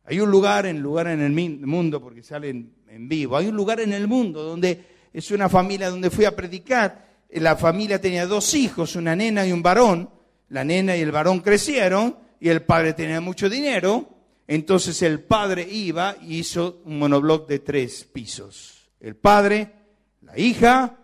Hay 0.03 0.19
un 0.19 0.29
lugar, 0.29 0.67
en 0.67 0.79
lugar 0.79 1.07
en 1.07 1.21
el 1.21 1.31
mundo, 1.65 1.99
porque 1.99 2.21
sale 2.21 2.49
en, 2.51 3.07
vivo, 3.09 3.35
hay 3.35 3.47
un 3.47 3.55
lugar 3.55 3.79
en 3.79 3.93
el 3.93 4.07
mundo 4.07 4.43
donde 4.43 5.09
es 5.11 5.31
una 5.31 5.49
familia 5.49 5.89
donde 5.89 6.11
fui 6.11 6.25
a 6.25 6.35
predicar. 6.35 7.12
La 7.35 7.55
familia 7.55 7.99
tenía 7.99 8.27
dos 8.27 8.53
hijos, 8.53 8.95
una 8.95 9.15
nena 9.15 9.45
y 9.45 9.51
un 9.51 9.63
varón. 9.63 10.09
La 10.49 10.63
nena 10.63 10.95
y 10.95 11.01
el 11.01 11.11
varón 11.11 11.39
crecieron 11.39 12.17
y 12.39 12.49
el 12.49 12.63
padre 12.63 12.93
tenía 12.93 13.21
mucho 13.21 13.49
dinero 13.49 14.13
entonces 14.47 15.01
el 15.01 15.23
padre 15.23 15.67
iba 15.69 16.17
y 16.21 16.39
hizo 16.39 16.81
un 16.85 16.99
monobloc 16.99 17.47
de 17.47 17.59
tres 17.59 18.03
pisos. 18.03 18.91
El 18.99 19.15
padre, 19.15 19.73
la 20.21 20.37
hija, 20.37 20.97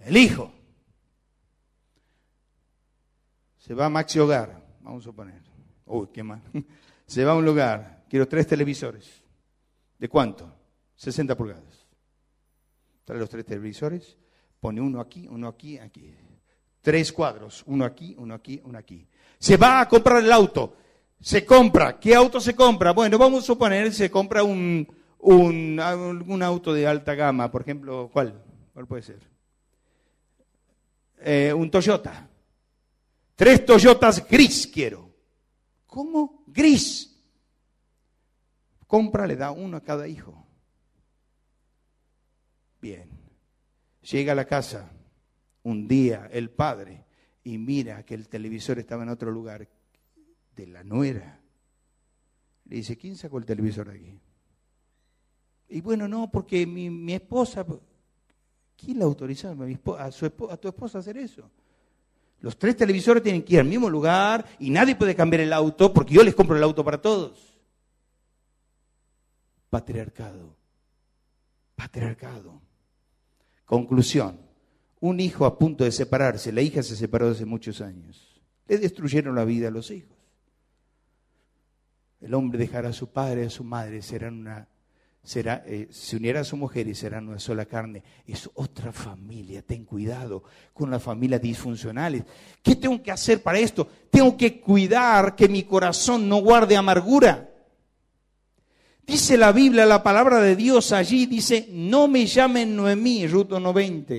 el 0.00 0.16
hijo. 0.16 0.52
Se 3.58 3.74
va 3.74 3.86
a 3.86 3.90
Maxi 3.90 4.18
Hogar, 4.18 4.62
vamos 4.80 5.06
a 5.06 5.12
poner. 5.12 5.42
Uy, 5.84 6.08
qué 6.12 6.22
mal. 6.22 6.42
Se 7.06 7.24
va 7.24 7.32
a 7.32 7.36
un 7.36 7.44
lugar, 7.44 8.04
quiero 8.08 8.26
tres 8.26 8.46
televisores. 8.46 9.22
¿De 9.98 10.08
cuánto? 10.08 10.52
60 10.96 11.36
pulgadas. 11.36 11.86
Trae 13.04 13.18
los 13.18 13.30
tres 13.30 13.44
televisores, 13.44 14.16
pone 14.60 14.80
uno 14.80 15.00
aquí, 15.00 15.26
uno 15.28 15.48
aquí, 15.48 15.78
aquí. 15.78 16.14
Tres 16.80 17.12
cuadros, 17.12 17.62
uno 17.66 17.84
aquí, 17.84 18.14
uno 18.18 18.34
aquí, 18.34 18.60
uno 18.64 18.78
aquí. 18.78 19.06
Se 19.38 19.56
va 19.56 19.80
a 19.80 19.88
comprar 19.88 20.22
el 20.22 20.32
auto 20.32 20.76
se 21.20 21.44
compra. 21.44 21.98
¿Qué 21.98 22.14
auto 22.14 22.40
se 22.40 22.54
compra? 22.54 22.92
Bueno, 22.92 23.18
vamos 23.18 23.42
a 23.42 23.46
suponer 23.46 23.92
se 23.92 24.10
compra 24.10 24.42
un, 24.42 24.86
un, 25.18 26.42
auto 26.42 26.72
de 26.72 26.86
alta 26.86 27.14
gama, 27.14 27.50
por 27.50 27.62
ejemplo, 27.62 28.10
¿cuál? 28.12 28.42
¿Cuál 28.72 28.86
puede 28.86 29.02
ser? 29.02 29.20
Eh, 31.18 31.52
un 31.52 31.70
Toyota. 31.70 32.28
Tres 33.34 33.64
Toyotas 33.66 34.26
gris 34.28 34.66
quiero. 34.66 35.10
¿Cómo? 35.86 36.44
Gris. 36.46 37.12
Compra, 38.86 39.26
le 39.26 39.36
da 39.36 39.50
uno 39.50 39.78
a 39.78 39.82
cada 39.82 40.06
hijo. 40.06 40.46
Bien. 42.80 43.15
Llega 44.10 44.32
a 44.32 44.36
la 44.36 44.44
casa 44.44 44.88
un 45.64 45.88
día 45.88 46.28
el 46.32 46.50
padre 46.50 47.04
y 47.42 47.58
mira 47.58 48.04
que 48.04 48.14
el 48.14 48.28
televisor 48.28 48.78
estaba 48.78 49.02
en 49.02 49.08
otro 49.08 49.32
lugar 49.32 49.66
de 50.54 50.66
la 50.66 50.84
nuera. 50.84 51.40
Le 52.66 52.76
dice, 52.76 52.96
¿quién 52.96 53.16
sacó 53.16 53.38
el 53.38 53.44
televisor 53.44 53.88
de 53.88 53.96
aquí? 53.96 54.20
Y 55.68 55.80
bueno, 55.80 56.06
no, 56.06 56.30
porque 56.30 56.66
mi, 56.66 57.12
esposa, 57.12 57.66
¿quién 58.76 59.00
la 59.00 59.06
autorizó 59.06 59.48
a, 59.48 59.98
a, 59.98 60.06
a 60.06 60.56
tu 60.56 60.68
esposa 60.68 60.98
a 60.98 61.00
hacer 61.00 61.16
eso? 61.16 61.50
Los 62.40 62.56
tres 62.56 62.76
televisores 62.76 63.22
tienen 63.22 63.42
que 63.42 63.54
ir 63.54 63.60
al 63.60 63.66
mismo 63.66 63.90
lugar 63.90 64.46
y 64.60 64.70
nadie 64.70 64.94
puede 64.94 65.16
cambiar 65.16 65.40
el 65.40 65.52
auto 65.52 65.92
porque 65.92 66.14
yo 66.14 66.22
les 66.22 66.34
compro 66.34 66.56
el 66.56 66.62
auto 66.62 66.84
para 66.84 67.00
todos. 67.00 67.58
Patriarcado. 69.68 70.54
Patriarcado. 71.74 72.60
Conclusión. 73.66 74.40
Un 75.00 75.20
hijo 75.20 75.44
a 75.44 75.58
punto 75.58 75.84
de 75.84 75.92
separarse, 75.92 76.52
la 76.52 76.62
hija 76.62 76.82
se 76.82 76.96
separó 76.96 77.28
hace 77.28 77.44
muchos 77.44 77.82
años. 77.82 78.40
Le 78.66 78.78
destruyeron 78.78 79.34
la 79.34 79.44
vida 79.44 79.68
a 79.68 79.70
los 79.70 79.90
hijos. 79.90 80.16
El 82.20 82.32
hombre 82.32 82.58
dejará 82.58 82.88
a 82.88 82.94
su 82.94 83.08
padre 83.08 83.44
a 83.44 83.50
su 83.50 83.62
madre, 83.62 84.00
serán 84.00 84.40
una, 84.40 84.68
será, 85.22 85.62
eh, 85.66 85.88
se 85.90 86.16
unirá 86.16 86.40
a 86.40 86.44
su 86.44 86.56
mujer 86.56 86.88
y 86.88 86.94
serán 86.94 87.28
una 87.28 87.38
sola 87.38 87.66
carne. 87.66 88.02
Es 88.26 88.48
otra 88.54 88.90
familia. 88.90 89.62
Ten 89.62 89.84
cuidado 89.84 90.44
con 90.72 90.90
las 90.90 91.02
familias 91.02 91.42
disfuncionales. 91.42 92.24
¿Qué 92.62 92.76
tengo 92.76 93.02
que 93.02 93.12
hacer 93.12 93.42
para 93.42 93.58
esto? 93.58 93.86
Tengo 94.10 94.36
que 94.36 94.60
cuidar 94.60 95.36
que 95.36 95.48
mi 95.48 95.64
corazón 95.64 96.28
no 96.28 96.36
guarde 96.38 96.76
amargura. 96.76 97.50
Dice 99.06 99.36
la 99.36 99.52
Biblia, 99.52 99.86
la 99.86 100.02
palabra 100.02 100.40
de 100.40 100.56
Dios 100.56 100.90
allí, 100.90 101.26
dice, 101.26 101.68
no 101.70 102.08
me 102.08 102.26
llamen 102.26 102.74
Noemí, 102.74 103.28
Ruto 103.28 103.60
90. 103.60 104.14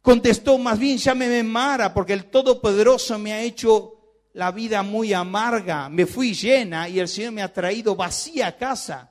Contestó, 0.00 0.56
más 0.56 0.78
bien 0.78 0.98
llámeme 0.98 1.42
Mara, 1.42 1.92
porque 1.92 2.12
el 2.12 2.26
Todopoderoso 2.26 3.18
me 3.18 3.32
ha 3.32 3.40
hecho 3.40 3.94
la 4.34 4.52
vida 4.52 4.84
muy 4.84 5.12
amarga, 5.12 5.88
me 5.88 6.06
fui 6.06 6.32
llena 6.32 6.88
y 6.88 7.00
el 7.00 7.08
Señor 7.08 7.32
me 7.32 7.42
ha 7.42 7.52
traído 7.52 7.96
vacía 7.96 8.46
a 8.46 8.56
casa. 8.56 9.10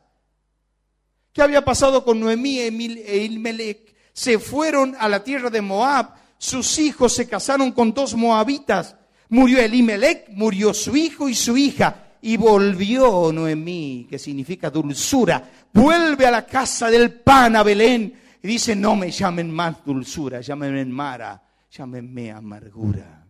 ¿Qué 1.34 1.42
había 1.42 1.64
pasado 1.64 2.06
con 2.06 2.20
Noemí 2.20 2.60
e 2.60 3.18
Ilmelec? 3.24 3.94
Se 4.14 4.40
fueron 4.40 4.96
a 4.98 5.10
la 5.10 5.22
tierra 5.24 5.50
de 5.50 5.62
Moab, 5.62 6.16
sus 6.38 6.80
hijos 6.80 7.14
se 7.14 7.28
casaron 7.28 7.74
con 7.74 7.94
dos 7.94 8.16
moabitas, 8.16 8.96
murió 9.28 9.60
Elimelech, 9.60 10.30
murió 10.30 10.74
su 10.74 10.96
hijo 10.96 11.28
y 11.28 11.36
su 11.36 11.58
hija. 11.58 12.01
Y 12.22 12.38
volvió 12.38 13.32
Noemí, 13.32 14.08
que 14.10 14.20
significa 14.20 14.70
dulzura. 14.70 15.44
Vuelve 15.74 16.28
a 16.28 16.32
la 16.32 16.46
casa 16.46 16.90
del 16.90 17.12
pan 17.12 17.56
a 17.56 17.64
Belén. 17.64 18.20
Y 18.44 18.48
dice, 18.48 18.76
no 18.76 18.96
me 18.96 19.12
llamen 19.12 19.52
más 19.52 19.84
dulzura, 19.84 20.42
llámenme 20.42 20.86
Mara, 20.86 21.42
llámenme 21.70 22.32
amargura. 22.32 23.26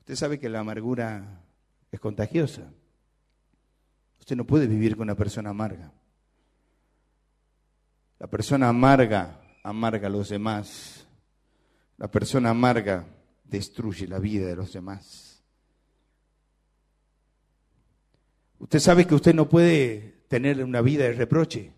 Usted 0.00 0.16
sabe 0.16 0.38
que 0.40 0.48
la 0.48 0.60
amargura 0.60 1.40
es 1.90 2.00
contagiosa. 2.00 2.62
Usted 4.18 4.36
no 4.36 4.44
puede 4.44 4.66
vivir 4.66 4.96
con 4.96 5.04
una 5.04 5.14
persona 5.14 5.50
amarga. 5.50 5.92
La 8.18 8.26
persona 8.26 8.68
amarga 8.68 9.40
amarga 9.62 10.08
a 10.08 10.10
los 10.10 10.28
demás. 10.28 11.06
La 11.96 12.10
persona 12.10 12.50
amarga 12.50 13.06
destruye 13.50 14.06
la 14.06 14.18
vida 14.18 14.46
de 14.46 14.56
los 14.56 14.72
demás. 14.72 15.42
Usted 18.58 18.78
sabe 18.78 19.06
que 19.06 19.14
usted 19.14 19.34
no 19.34 19.48
puede 19.48 20.24
tener 20.28 20.62
una 20.62 20.80
vida 20.80 21.04
de 21.04 21.12
reproche. 21.12 21.72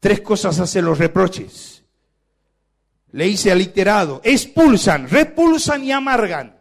Tres 0.00 0.20
cosas 0.20 0.58
hacen 0.60 0.84
los 0.84 0.98
reproches. 0.98 1.82
Le 3.12 3.26
hice 3.26 3.50
aliterado. 3.50 4.20
Expulsan, 4.22 5.08
repulsan 5.08 5.82
y 5.84 5.92
amargan. 5.92 6.60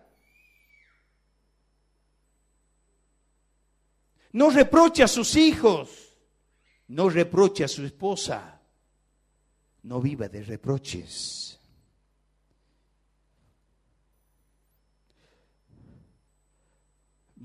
No 4.31 4.49
reproche 4.51 5.03
a 5.03 5.07
sus 5.07 5.35
hijos. 5.35 6.17
No 6.87 7.09
reproche 7.09 7.63
a 7.63 7.67
su 7.67 7.83
esposa. 7.85 8.61
No 9.83 9.99
viva 9.99 10.29
de 10.29 10.43
reproches. 10.43 11.56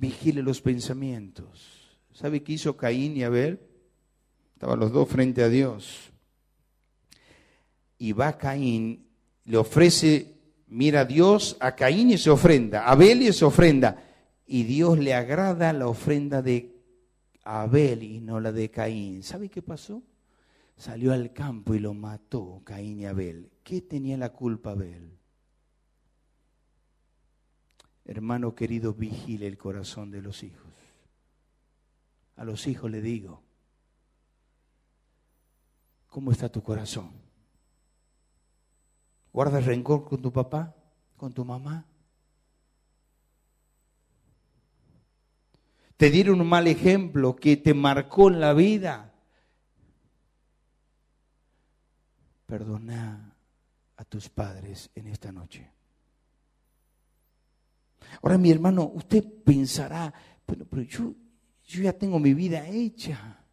Vigile 0.03 0.43
los 0.43 0.61
pensamientos. 0.61 1.97
¿Sabe 2.12 2.43
qué 2.43 2.55
hizo 2.55 2.77
Caín 2.77 3.17
y 3.17 3.23
Abel? 3.23 3.61
Estaban 4.55 4.81
los 4.81 4.91
dos 4.91 5.09
frente 5.09 5.45
a 5.45 5.49
Dios. 5.49 6.11
Y 7.99 8.11
va 8.11 8.37
Caín, 8.37 9.07
le 9.45 9.59
ofrece, 9.59 10.41
mira 10.67 11.05
Dios, 11.05 11.57
a 11.61 11.77
Caín 11.77 12.11
y 12.11 12.19
se 12.19 12.31
ofrenda, 12.31 12.85
Abel 12.88 13.23
y 13.23 13.33
se 13.33 13.45
ofrenda. 13.45 14.03
Y 14.45 14.65
Dios 14.65 14.99
le 14.99 15.15
agrada 15.15 15.73
la 15.73 15.87
ofrenda 15.87 16.43
de 16.43 16.75
Abel 17.45 18.03
y 18.03 18.21
no 18.21 18.41
la 18.41 18.51
de 18.51 18.73
Caín. 18.73 19.23
¿Sabe 19.23 19.49
qué 19.51 19.62
pasó? 19.62 20.03
Salió 20.77 21.12
al 21.12 21.33
campo 21.33 21.77
y 21.77 21.79
lo 21.79 21.95
mató 21.95 22.61
Caín 22.65 22.99
y 22.99 23.07
Abel. 23.07 23.53
¿Qué 23.62 23.83
tenía 23.83 24.17
la 24.17 24.31
culpa 24.31 24.73
Abel? 24.73 25.22
Hermano 28.05 28.55
querido, 28.55 28.95
vigile 28.95 29.47
el 29.47 29.59
corazón 29.59 30.11
de 30.11 30.23
los 30.23 30.43
hijos. 30.43 30.73
A 32.37 32.45
los 32.45 32.67
hijos 32.67 32.91
le 32.91 33.01
digo, 33.01 33.43
¿cómo 36.09 36.33
está 36.33 36.51
tu 36.51 36.62
corazón? 36.62 37.12
¿Guardas 39.33 39.65
rencor 39.65 40.05
con 40.09 40.21
tu 40.21 40.33
papá? 40.33 40.75
¿Con 41.17 41.33
tu 41.33 41.45
mamá? 41.45 41.87
te 46.03 46.11
dieron 46.11 46.41
un 46.41 46.49
mal 46.49 46.67
ejemplo 46.67 47.37
que 47.37 47.57
te 47.57 47.75
marcó 47.75 48.29
en 48.29 48.41
la 48.41 48.55
vida. 48.55 49.15
Perdona 52.45 53.37
a 53.97 54.05
tus 54.05 54.29
padres 54.29 54.91
en 54.97 55.07
esta 55.07 55.31
noche. 55.31 55.71
Ahora, 58.23 58.38
mi 58.38 58.51
hermano, 58.51 58.91
usted 58.95 59.25
pensará, 59.45 60.12
pero, 60.47 60.65
pero 60.67 60.83
yo, 60.83 61.15
yo 61.67 61.83
ya 61.83 61.93
tengo 61.93 62.19
mi 62.19 62.35
vida 62.35 62.67
hecha, 62.69 63.45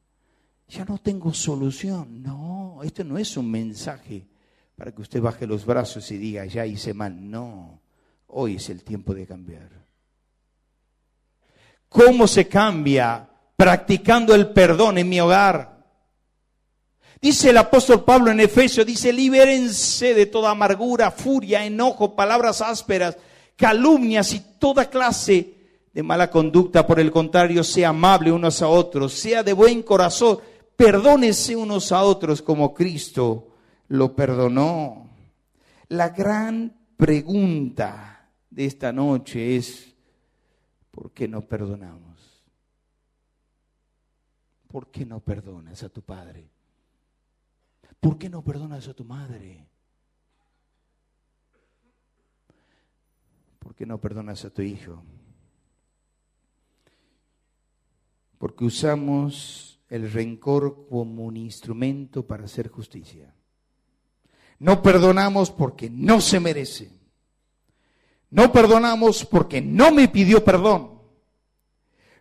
ya 0.67 0.85
no 0.85 0.97
tengo 0.97 1.33
solución. 1.33 2.21
No, 2.21 2.79
esto 2.83 3.03
no 3.03 3.17
es 3.17 3.35
un 3.37 3.49
mensaje 3.49 4.27
para 4.75 4.91
que 4.93 5.01
usted 5.01 5.21
baje 5.21 5.45
los 5.45 5.65
brazos 5.65 6.09
y 6.11 6.17
diga, 6.17 6.45
ya 6.45 6.65
hice 6.65 6.93
mal. 6.93 7.29
No, 7.29 7.81
hoy 8.27 8.55
es 8.55 8.69
el 8.69 8.83
tiempo 8.83 9.13
de 9.13 9.25
cambiar. 9.25 9.69
¿Cómo 11.89 12.27
se 12.27 12.47
cambia? 12.47 13.27
Practicando 13.55 14.35
el 14.35 14.51
perdón 14.51 14.99
en 14.99 15.09
mi 15.09 15.19
hogar. 15.19 15.79
Dice 17.21 17.49
el 17.49 17.57
apóstol 17.57 18.05
Pablo 18.05 18.31
en 18.31 18.39
Efesios, 18.39 18.85
dice, 18.85 19.11
libérense 19.11 20.13
de 20.13 20.25
toda 20.27 20.51
amargura, 20.51 21.11
furia, 21.11 21.65
enojo, 21.65 22.15
palabras 22.15 22.61
ásperas, 22.61 23.17
calumnias 23.59 24.33
y 24.33 24.39
toda 24.57 24.89
clase 24.89 25.53
de 25.93 26.01
mala 26.01 26.31
conducta. 26.31 26.87
Por 26.87 26.99
el 26.99 27.11
contrario, 27.11 27.61
sea 27.63 27.89
amable 27.89 28.31
unos 28.31 28.61
a 28.61 28.69
otros, 28.69 29.13
sea 29.13 29.43
de 29.43 29.51
buen 29.51 29.83
corazón, 29.83 30.39
perdónese 30.77 31.57
unos 31.57 31.91
a 31.91 32.03
otros 32.03 32.41
como 32.41 32.73
Cristo 32.73 33.49
lo 33.89 34.15
perdonó. 34.15 35.09
La 35.89 36.09
gran 36.09 36.73
pregunta 36.95 38.29
de 38.49 38.65
esta 38.65 38.93
noche 38.93 39.57
es, 39.57 39.89
¿Por 40.99 41.11
qué 41.11 41.29
no 41.29 41.41
perdonamos? 41.41 42.43
¿Por 44.67 44.91
qué 44.91 45.05
no 45.05 45.21
perdonas 45.21 45.81
a 45.83 45.87
tu 45.87 46.01
padre? 46.01 46.49
¿Por 48.01 48.17
qué 48.17 48.29
no 48.29 48.43
perdonas 48.43 48.85
a 48.89 48.93
tu 48.93 49.05
madre? 49.05 49.65
¿Por 53.59 53.68
qué 53.79 53.85
no 53.85 54.01
perdonas 54.01 54.43
a 54.43 54.49
tu 54.49 54.61
hijo? 54.61 55.01
Porque 58.37 58.65
usamos 58.65 59.79
el 59.87 60.11
rencor 60.11 60.85
como 60.89 61.23
un 61.23 61.37
instrumento 61.37 62.27
para 62.27 62.43
hacer 62.43 62.67
justicia. 62.67 63.33
No 64.59 64.83
perdonamos 64.83 65.49
porque 65.49 65.89
no 65.89 66.19
se 66.19 66.41
merece. 66.41 66.91
No 68.29 68.51
perdonamos 68.51 69.23
porque 69.23 69.61
no 69.61 69.93
me 69.93 70.09
pidió 70.09 70.43
perdón. 70.43 70.99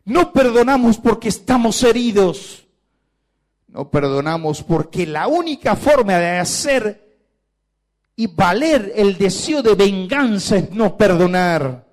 No 0.05 0.33
perdonamos 0.33 0.99
porque 0.99 1.29
estamos 1.29 1.83
heridos. 1.83 2.69
No 3.67 3.91
perdonamos 3.91 4.63
porque 4.63 5.09
la 5.09 5.27
única 5.27 5.75
forma 5.75 6.19
de 6.19 6.39
hacer 6.39 7.08
y 8.19 8.27
valer 8.27 8.95
el 8.97 9.17
deseo 9.17 9.63
de 9.63 9.77
venganza 9.77 10.57
es 10.57 10.73
no 10.73 10.97
perdonar. 10.97 11.87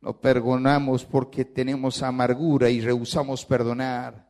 No 0.00 0.20
perdonamos 0.20 1.04
porque 1.04 1.44
tenemos 1.44 2.02
amargura 2.02 2.68
y 2.68 2.80
rehusamos 2.80 3.46
perdonar. 3.46 4.28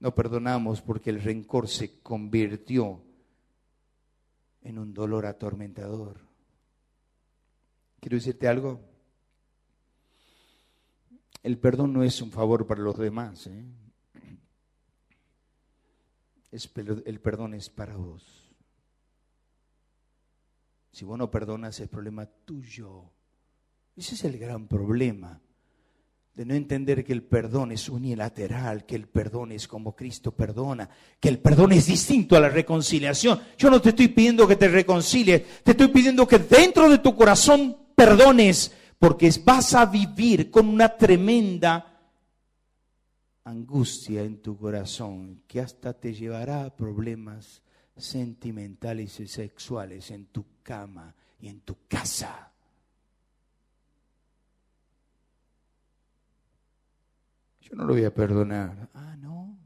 No 0.00 0.14
perdonamos 0.14 0.80
porque 0.80 1.10
el 1.10 1.22
rencor 1.22 1.68
se 1.68 2.00
convirtió 2.00 3.02
en 4.62 4.78
un 4.78 4.94
dolor 4.94 5.26
atormentador. 5.26 6.18
Quiero 8.00 8.16
decirte 8.16 8.48
algo. 8.48 8.80
El 11.42 11.58
perdón 11.58 11.92
no 11.92 12.02
es 12.02 12.22
un 12.22 12.30
favor 12.30 12.66
para 12.66 12.80
los 12.80 12.96
demás. 12.96 13.46
¿eh? 13.46 13.62
El 16.52 17.20
perdón 17.20 17.54
es 17.54 17.70
para 17.70 17.96
vos. 17.96 18.52
Si 20.92 21.04
vos 21.04 21.18
no 21.18 21.30
perdonas 21.30 21.80
es 21.80 21.88
problema 21.88 22.26
tuyo. 22.26 23.10
Ese 23.96 24.14
es 24.14 24.24
el 24.24 24.38
gran 24.38 24.68
problema 24.68 25.40
de 26.34 26.46
no 26.46 26.54
entender 26.54 27.04
que 27.04 27.12
el 27.12 27.22
perdón 27.22 27.72
es 27.72 27.88
unilateral, 27.90 28.86
que 28.86 28.96
el 28.96 29.06
perdón 29.06 29.52
es 29.52 29.68
como 29.68 29.94
Cristo 29.94 30.32
perdona, 30.32 30.88
que 31.20 31.28
el 31.28 31.38
perdón 31.38 31.72
es 31.72 31.86
distinto 31.86 32.36
a 32.36 32.40
la 32.40 32.48
reconciliación. 32.48 33.38
Yo 33.58 33.70
no 33.70 33.80
te 33.82 33.90
estoy 33.90 34.08
pidiendo 34.08 34.48
que 34.48 34.56
te 34.56 34.68
reconcilies, 34.68 35.62
te 35.62 35.72
estoy 35.72 35.88
pidiendo 35.88 36.26
que 36.26 36.38
dentro 36.38 36.88
de 36.88 36.98
tu 36.98 37.14
corazón 37.14 37.76
perdones, 37.94 38.72
porque 38.98 39.30
vas 39.44 39.74
a 39.74 39.84
vivir 39.84 40.50
con 40.50 40.68
una 40.68 40.96
tremenda 40.96 41.91
angustia 43.44 44.22
en 44.22 44.40
tu 44.40 44.56
corazón 44.56 45.42
que 45.46 45.60
hasta 45.60 45.92
te 45.92 46.14
llevará 46.14 46.64
a 46.64 46.76
problemas 46.76 47.62
sentimentales 47.96 49.20
y 49.20 49.26
sexuales 49.26 50.10
en 50.10 50.26
tu 50.26 50.44
cama 50.62 51.14
y 51.40 51.48
en 51.48 51.60
tu 51.60 51.76
casa. 51.88 52.52
Yo 57.60 57.76
no 57.76 57.84
lo 57.84 57.94
voy 57.94 58.04
a 58.04 58.14
perdonar. 58.14 58.90
Ah, 58.94 59.16
no, 59.16 59.56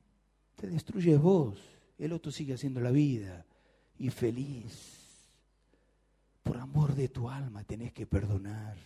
te 0.54 0.68
destruyes 0.68 1.20
vos. 1.20 1.58
El 1.98 2.12
otro 2.12 2.30
sigue 2.30 2.54
haciendo 2.54 2.80
la 2.80 2.90
vida 2.90 3.46
y 3.98 4.10
feliz. 4.10 4.92
Por 6.42 6.58
amor 6.58 6.94
de 6.94 7.08
tu 7.08 7.28
alma 7.28 7.64
tenés 7.64 7.92
que 7.92 8.06
perdonar. 8.06 8.76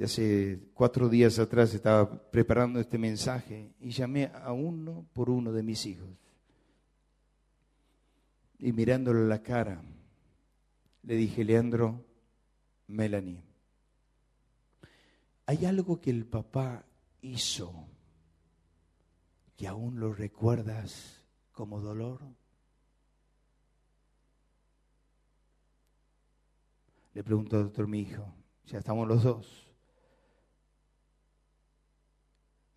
De 0.00 0.06
hace 0.06 0.58
cuatro 0.72 1.10
días 1.10 1.38
atrás 1.38 1.74
estaba 1.74 2.10
preparando 2.30 2.80
este 2.80 2.96
mensaje 2.96 3.74
y 3.80 3.90
llamé 3.90 4.30
a 4.32 4.50
uno 4.50 5.04
por 5.12 5.28
uno 5.28 5.52
de 5.52 5.62
mis 5.62 5.84
hijos. 5.84 6.08
Y 8.58 8.72
mirándole 8.72 9.28
la 9.28 9.42
cara, 9.42 9.82
le 11.02 11.16
dije, 11.16 11.44
Leandro, 11.44 12.02
Melanie, 12.86 13.42
¿hay 15.44 15.66
algo 15.66 16.00
que 16.00 16.08
el 16.08 16.24
papá 16.24 16.86
hizo 17.20 17.86
que 19.54 19.68
aún 19.68 20.00
lo 20.00 20.14
recuerdas 20.14 21.22
como 21.52 21.78
dolor? 21.78 22.22
Le 27.12 27.22
preguntó 27.22 27.58
al 27.58 27.64
doctor 27.64 27.86
mi 27.86 28.00
hijo, 28.00 28.32
ya 28.64 28.78
estamos 28.78 29.06
los 29.06 29.22
dos. 29.22 29.69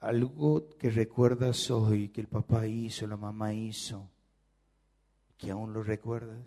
Algo 0.03 0.67
que 0.77 0.89
recuerdas 0.89 1.71
hoy 1.71 2.09
que 2.09 2.19
el 2.19 2.27
papá 2.27 2.67
hizo, 2.67 3.07
la 3.07 3.15
mamá 3.15 3.53
hizo, 3.53 4.11
que 5.37 5.49
aún 5.49 5.71
lo 5.71 5.81
recuerdas. 5.81 6.45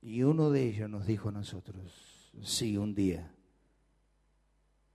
Y 0.00 0.22
uno 0.22 0.48
de 0.48 0.62
ellos 0.62 0.88
nos 0.88 1.04
dijo 1.04 1.28
a 1.28 1.32
nosotros, 1.32 2.32
sí, 2.42 2.78
un 2.78 2.94
día 2.94 3.30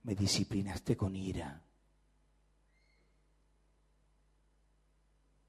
me 0.02 0.16
disciplinaste 0.16 0.96
con 0.96 1.14
ira. 1.14 1.62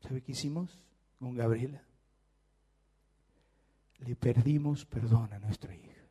¿Sabe 0.02 0.22
qué 0.22 0.34
hicimos 0.34 0.70
con 1.18 1.34
Gabriela? 1.34 1.84
Le 4.06 4.16
perdimos 4.16 4.86
perdón 4.86 5.34
a 5.34 5.40
nuestra 5.40 5.76
hija. 5.76 6.04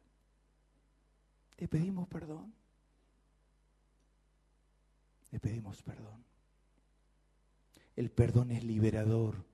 Le 1.59 1.69
pedimos 1.69 2.09
perdón. 2.09 2.53
Le 5.37 5.41
pedimos 5.41 5.83
perdón. 5.83 6.25
El 7.95 8.11
perdón 8.11 8.53
es 8.53 8.65
liberador. 8.65 9.45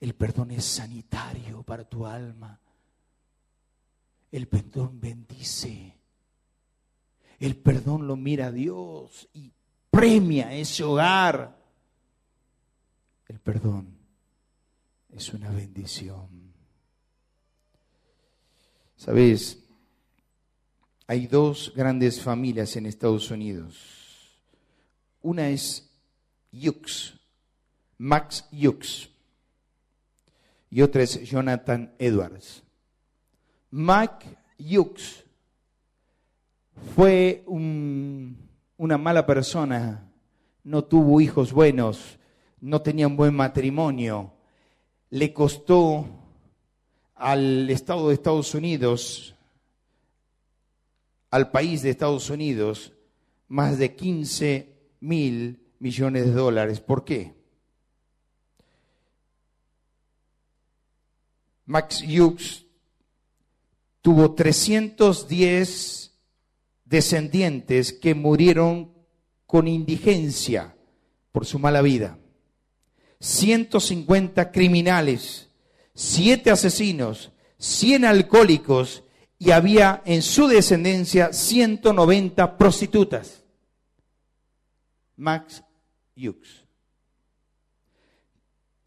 El 0.00 0.16
perdón 0.16 0.50
es 0.50 0.64
sanitario 0.64 1.62
para 1.62 1.88
tu 1.88 2.04
alma. 2.04 2.60
El 4.32 4.48
perdón 4.48 5.00
bendice. 5.00 5.96
El 7.38 7.56
perdón 7.56 8.08
lo 8.08 8.16
mira 8.16 8.50
Dios 8.50 9.28
y 9.32 9.52
premia 9.88 10.52
ese 10.52 10.82
hogar. 10.82 11.62
El 13.28 13.38
perdón 13.38 13.98
es 15.10 15.32
una 15.32 15.50
bendición. 15.50 16.52
Sabes, 18.96 19.67
hay 21.08 21.26
dos 21.26 21.72
grandes 21.74 22.20
familias 22.20 22.76
en 22.76 22.84
Estados 22.84 23.30
Unidos. 23.30 23.74
Una 25.22 25.48
es 25.48 25.90
Hughes, 26.52 27.14
Max 27.96 28.46
Hughes, 28.52 29.08
y 30.70 30.82
otra 30.82 31.02
es 31.02 31.18
Jonathan 31.22 31.94
Edwards. 31.98 32.62
Max 33.70 34.26
Hughes 34.58 35.24
fue 36.94 37.42
una 37.46 38.98
mala 38.98 39.24
persona, 39.24 40.12
no 40.62 40.84
tuvo 40.84 41.22
hijos 41.22 41.54
buenos, 41.54 42.18
no 42.60 42.82
tenía 42.82 43.06
un 43.06 43.16
buen 43.16 43.34
matrimonio, 43.34 44.34
le 45.08 45.32
costó 45.32 46.06
al 47.14 47.70
Estado 47.70 48.08
de 48.08 48.14
Estados 48.14 48.54
Unidos, 48.54 49.34
al 51.30 51.50
país 51.50 51.82
de 51.82 51.90
Estados 51.90 52.30
Unidos, 52.30 52.92
más 53.48 53.78
de 53.78 53.94
15 53.94 54.74
mil 55.00 55.60
millones 55.78 56.26
de 56.26 56.32
dólares. 56.32 56.80
¿Por 56.80 57.04
qué? 57.04 57.34
Max 61.66 62.02
Hughes 62.02 62.64
tuvo 64.00 64.34
310 64.34 66.14
descendientes 66.86 67.92
que 67.92 68.14
murieron 68.14 68.94
con 69.46 69.68
indigencia 69.68 70.74
por 71.32 71.44
su 71.44 71.58
mala 71.58 71.82
vida. 71.82 72.18
150 73.20 74.50
criminales, 74.50 75.50
7 75.94 76.50
asesinos, 76.50 77.32
100 77.58 78.04
alcohólicos 78.04 79.02
y 79.38 79.52
había 79.52 80.02
en 80.04 80.22
su 80.22 80.48
descendencia 80.48 81.32
190 81.32 82.58
prostitutas. 82.58 83.44
Max 85.16 85.62
Hughes. 86.16 86.64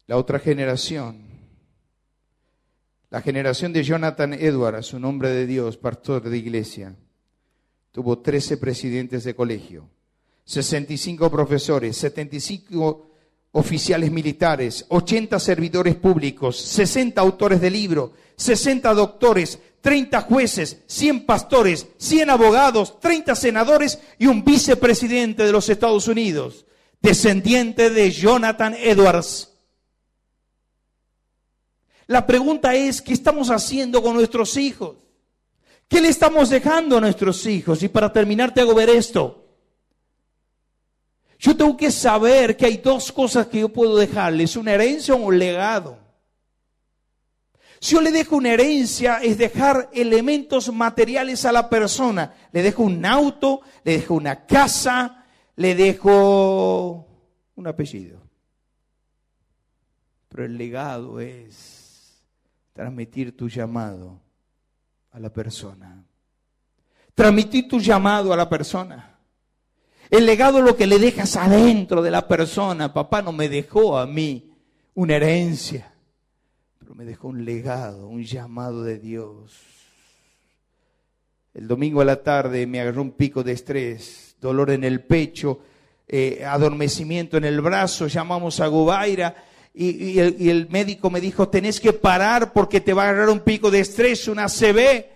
La 0.06 0.16
otra 0.16 0.38
generación, 0.38 1.22
la 3.08 3.22
generación 3.22 3.72
de 3.72 3.82
Jonathan 3.82 4.34
Edwards, 4.34 4.92
un 4.92 5.04
hombre 5.04 5.30
de 5.30 5.46
Dios, 5.46 5.76
pastor 5.76 6.28
de 6.28 6.36
iglesia, 6.36 6.96
tuvo 7.90 8.18
13 8.18 8.56
presidentes 8.56 9.24
de 9.24 9.34
colegio, 9.34 9.88
65 10.44 11.30
profesores, 11.30 11.96
75 11.96 13.10
oficiales 13.52 14.10
militares, 14.10 14.84
80 14.88 15.38
servidores 15.38 15.94
públicos, 15.96 16.58
60 16.58 17.20
autores 17.20 17.60
de 17.60 17.70
libro, 17.70 18.12
60 18.36 18.92
doctores, 18.94 19.58
30 19.82 20.22
jueces, 20.22 20.78
100 20.86 21.26
pastores, 21.26 21.88
100 21.98 22.30
abogados, 22.30 22.98
30 23.00 23.34
senadores 23.34 23.98
y 24.18 24.28
un 24.28 24.44
vicepresidente 24.44 25.42
de 25.42 25.52
los 25.52 25.68
Estados 25.68 26.06
Unidos, 26.06 26.64
descendiente 27.00 27.90
de 27.90 28.10
Jonathan 28.12 28.74
Edwards. 28.74 29.50
La 32.06 32.26
pregunta 32.26 32.74
es, 32.74 33.02
¿qué 33.02 33.12
estamos 33.12 33.50
haciendo 33.50 34.02
con 34.02 34.14
nuestros 34.14 34.56
hijos? 34.56 34.96
¿Qué 35.88 36.00
le 36.00 36.08
estamos 36.08 36.48
dejando 36.48 36.98
a 36.98 37.00
nuestros 37.00 37.44
hijos? 37.46 37.82
Y 37.82 37.88
para 37.88 38.12
terminar 38.12 38.54
te 38.54 38.60
hago 38.60 38.74
ver 38.74 38.88
esto. 38.88 39.44
Yo 41.40 41.56
tengo 41.56 41.76
que 41.76 41.90
saber 41.90 42.56
que 42.56 42.66
hay 42.66 42.76
dos 42.76 43.10
cosas 43.10 43.48
que 43.48 43.58
yo 43.58 43.68
puedo 43.68 43.96
dejarles, 43.96 44.54
una 44.54 44.74
herencia 44.74 45.12
o 45.14 45.16
un 45.16 45.36
legado. 45.36 46.01
Si 47.82 47.96
yo 47.96 48.00
le 48.00 48.12
dejo 48.12 48.36
una 48.36 48.52
herencia 48.52 49.16
es 49.16 49.36
dejar 49.36 49.90
elementos 49.92 50.72
materiales 50.72 51.44
a 51.44 51.50
la 51.50 51.68
persona. 51.68 52.32
Le 52.52 52.62
dejo 52.62 52.84
un 52.84 53.04
auto, 53.04 53.62
le 53.82 53.98
dejo 53.98 54.14
una 54.14 54.46
casa, 54.46 55.26
le 55.56 55.74
dejo 55.74 57.08
un 57.56 57.66
apellido. 57.66 58.22
Pero 60.28 60.44
el 60.44 60.56
legado 60.56 61.18
es 61.18 62.22
transmitir 62.72 63.36
tu 63.36 63.48
llamado 63.48 64.20
a 65.10 65.18
la 65.18 65.32
persona. 65.32 66.04
Transmitir 67.16 67.66
tu 67.66 67.80
llamado 67.80 68.32
a 68.32 68.36
la 68.36 68.48
persona. 68.48 69.18
El 70.08 70.24
legado 70.24 70.58
es 70.58 70.64
lo 70.64 70.76
que 70.76 70.86
le 70.86 71.00
dejas 71.00 71.34
adentro 71.34 72.00
de 72.00 72.12
la 72.12 72.28
persona. 72.28 72.94
Papá 72.94 73.22
no 73.22 73.32
me 73.32 73.48
dejó 73.48 73.98
a 73.98 74.06
mí 74.06 74.54
una 74.94 75.16
herencia, 75.16 75.91
me 76.94 77.04
dejó 77.04 77.28
un 77.28 77.44
legado, 77.44 78.08
un 78.08 78.22
llamado 78.22 78.82
de 78.82 78.98
Dios. 78.98 79.58
El 81.54 81.68
domingo 81.68 82.00
a 82.00 82.04
la 82.04 82.22
tarde 82.22 82.66
me 82.66 82.80
agarró 82.80 83.02
un 83.02 83.12
pico 83.12 83.42
de 83.42 83.52
estrés, 83.52 84.36
dolor 84.40 84.70
en 84.70 84.84
el 84.84 85.04
pecho, 85.04 85.60
eh, 86.08 86.44
adormecimiento 86.44 87.36
en 87.36 87.44
el 87.44 87.60
brazo, 87.60 88.06
llamamos 88.06 88.60
a 88.60 88.66
Gubaira 88.66 89.34
y, 89.74 90.18
el, 90.18 90.36
y, 90.38 90.50
el, 90.50 90.68
médico 90.68 91.10
me 91.10 91.20
dijo, 91.20 91.48
tenés 91.48 91.80
que 91.80 91.92
parar 91.92 92.52
porque 92.52 92.80
te 92.80 92.92
va 92.92 93.04
a 93.04 93.08
agarrar 93.10 93.30
un 93.30 93.40
pico 93.40 93.70
de 93.70 93.80
estrés, 93.80 94.28
una 94.28 94.48
CB 94.48 95.12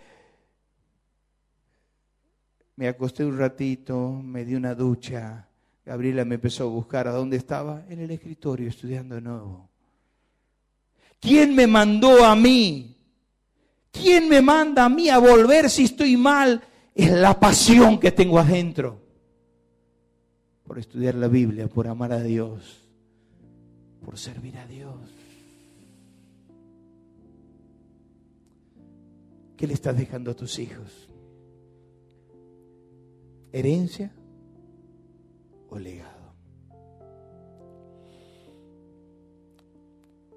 me 2.77 2.89
acosté 2.89 3.25
un 3.25 3.39
ratito, 3.39 4.13
me 4.23 4.45
di 4.45 4.55
una 4.55 4.75
ducha. 4.75 5.49
Gabriela 5.85 6.25
me 6.25 6.35
empezó 6.35 6.65
a 6.65 6.67
buscar 6.67 7.09
a 7.09 7.13
dónde 7.13 7.39
estaba, 7.39 7.85
en 7.89 8.01
el 8.01 8.11
escritorio 8.11 8.69
estudiando 8.69 9.15
de 9.15 9.23
nuevo. 9.23 9.71
¿Quién 11.27 11.55
me 11.55 11.67
mandó 11.67 12.25
a 12.25 12.37
mí? 12.37 12.97
¿Quién 13.91 14.29
me 14.29 14.41
manda 14.41 14.85
a 14.85 14.89
mí 14.89 15.09
a 15.09 15.19
volver 15.19 15.69
si 15.69 15.85
estoy 15.85 16.17
mal? 16.17 16.63
Es 16.95 17.11
la 17.11 17.39
pasión 17.41 17.99
que 17.99 18.13
tengo 18.13 18.39
adentro 18.39 19.01
por 20.65 20.79
estudiar 20.79 21.17
la 21.17 21.29
Biblia, 21.29 21.69
por 21.69 21.89
amar 21.89 22.13
a 22.13 22.23
Dios, 22.23 22.89
por 24.05 24.19
servir 24.19 24.57
a 24.59 24.67
Dios. 24.67 24.95
¿Qué 29.57 29.67
le 29.67 29.75
estás 29.75 29.97
dejando 29.97 30.31
a 30.31 30.35
tus 30.35 30.59
hijos? 30.59 31.07
herencia 33.57 34.13
o 35.71 35.79
legado. 35.79 36.16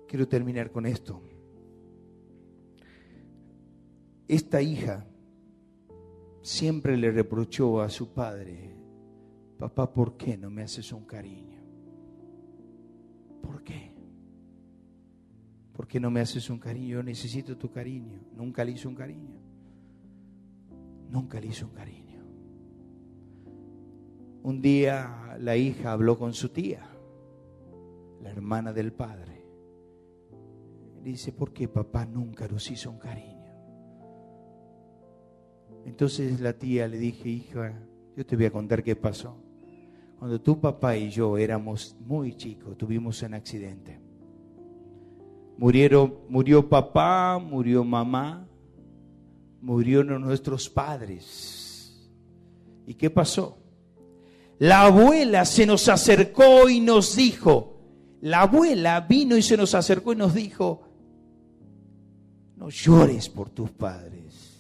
Quiero 0.10 0.28
terminar 0.28 0.72
con 0.72 0.88
esto. 0.88 1.22
Esta 4.28 4.60
hija 4.60 5.06
siempre 6.42 6.98
le 6.98 7.12
reprochó 7.12 7.80
a 7.80 7.90
su 7.90 8.12
padre, 8.12 8.76
papá, 9.60 9.94
¿por 9.94 10.18
qué 10.18 10.36
no 10.36 10.50
me 10.50 10.64
haces 10.64 10.92
un 10.94 11.06
cariño? 11.06 11.60
¿Por 13.44 13.64
qué? 13.64 13.94
¿Por 15.74 15.88
qué 15.88 16.00
no 16.00 16.10
me 16.10 16.22
haces 16.22 16.50
un 16.50 16.58
cariño? 16.58 16.88
Yo 16.88 17.04
necesito 17.04 17.56
tu 17.56 17.70
cariño. 17.70 18.20
Nunca 18.36 18.66
le 18.66 18.72
hizo 18.72 18.90
un 18.90 18.96
cariño. 18.96 19.40
Nunca 21.08 21.40
le 21.40 21.48
hizo 21.48 21.68
un 21.68 21.74
cariño. 21.74 22.24
Un 24.42 24.60
día 24.60 25.38
la 25.40 25.56
hija 25.56 25.92
habló 25.92 26.18
con 26.18 26.34
su 26.34 26.50
tía, 26.50 26.90
la 28.24 28.32
hermana 28.32 28.74
del 28.74 28.92
padre. 28.92 29.29
Dice, 31.04 31.32
¿por 31.32 31.54
qué 31.54 31.68
papá 31.68 32.06
nunca 32.06 32.48
nos 32.48 32.70
hizo 32.70 32.90
un 32.90 33.00
cariño? 33.00 33.40
Entonces 35.86 36.40
la 36.40 36.54
tía 36.54 36.88
le 36.88 36.98
dije, 36.98 37.30
hija, 37.30 37.74
yo 38.16 38.26
te 38.26 38.36
voy 38.36 38.46
a 38.46 38.52
contar 38.52 38.84
qué 38.84 38.96
pasó. 38.96 39.38
Cuando 40.18 40.42
tu 40.42 40.60
papá 40.60 40.98
y 40.98 41.10
yo 41.10 41.38
éramos 41.38 41.96
muy 42.00 42.36
chicos, 42.36 42.78
tuvimos 42.78 43.22
un 43.22 43.34
accidente. 43.34 44.02
Murieron, 45.58 46.16
murió 46.28 46.68
papá, 46.68 47.40
murió 47.40 47.84
mamá, 47.84 48.48
murieron 49.62 50.22
nuestros 50.22 50.70
padres. 50.70 52.10
¿Y 52.86 52.94
qué 52.96 53.10
pasó? 53.10 53.58
La 54.58 54.84
abuela 54.84 55.46
se 55.46 55.66
nos 55.66 55.88
acercó 55.88 56.68
y 56.68 56.82
nos 56.82 57.16
dijo, 57.16 57.80
la 58.22 58.42
abuela 58.42 59.00
vino 59.02 59.38
y 59.38 59.42
se 59.42 59.56
nos 59.56 59.74
acercó 59.74 60.12
y 60.12 60.18
nos 60.18 60.34
dijo, 60.34 60.89
no 62.60 62.70
llores 62.70 63.30
por 63.30 63.50
tus 63.50 63.72
padres. 63.72 64.58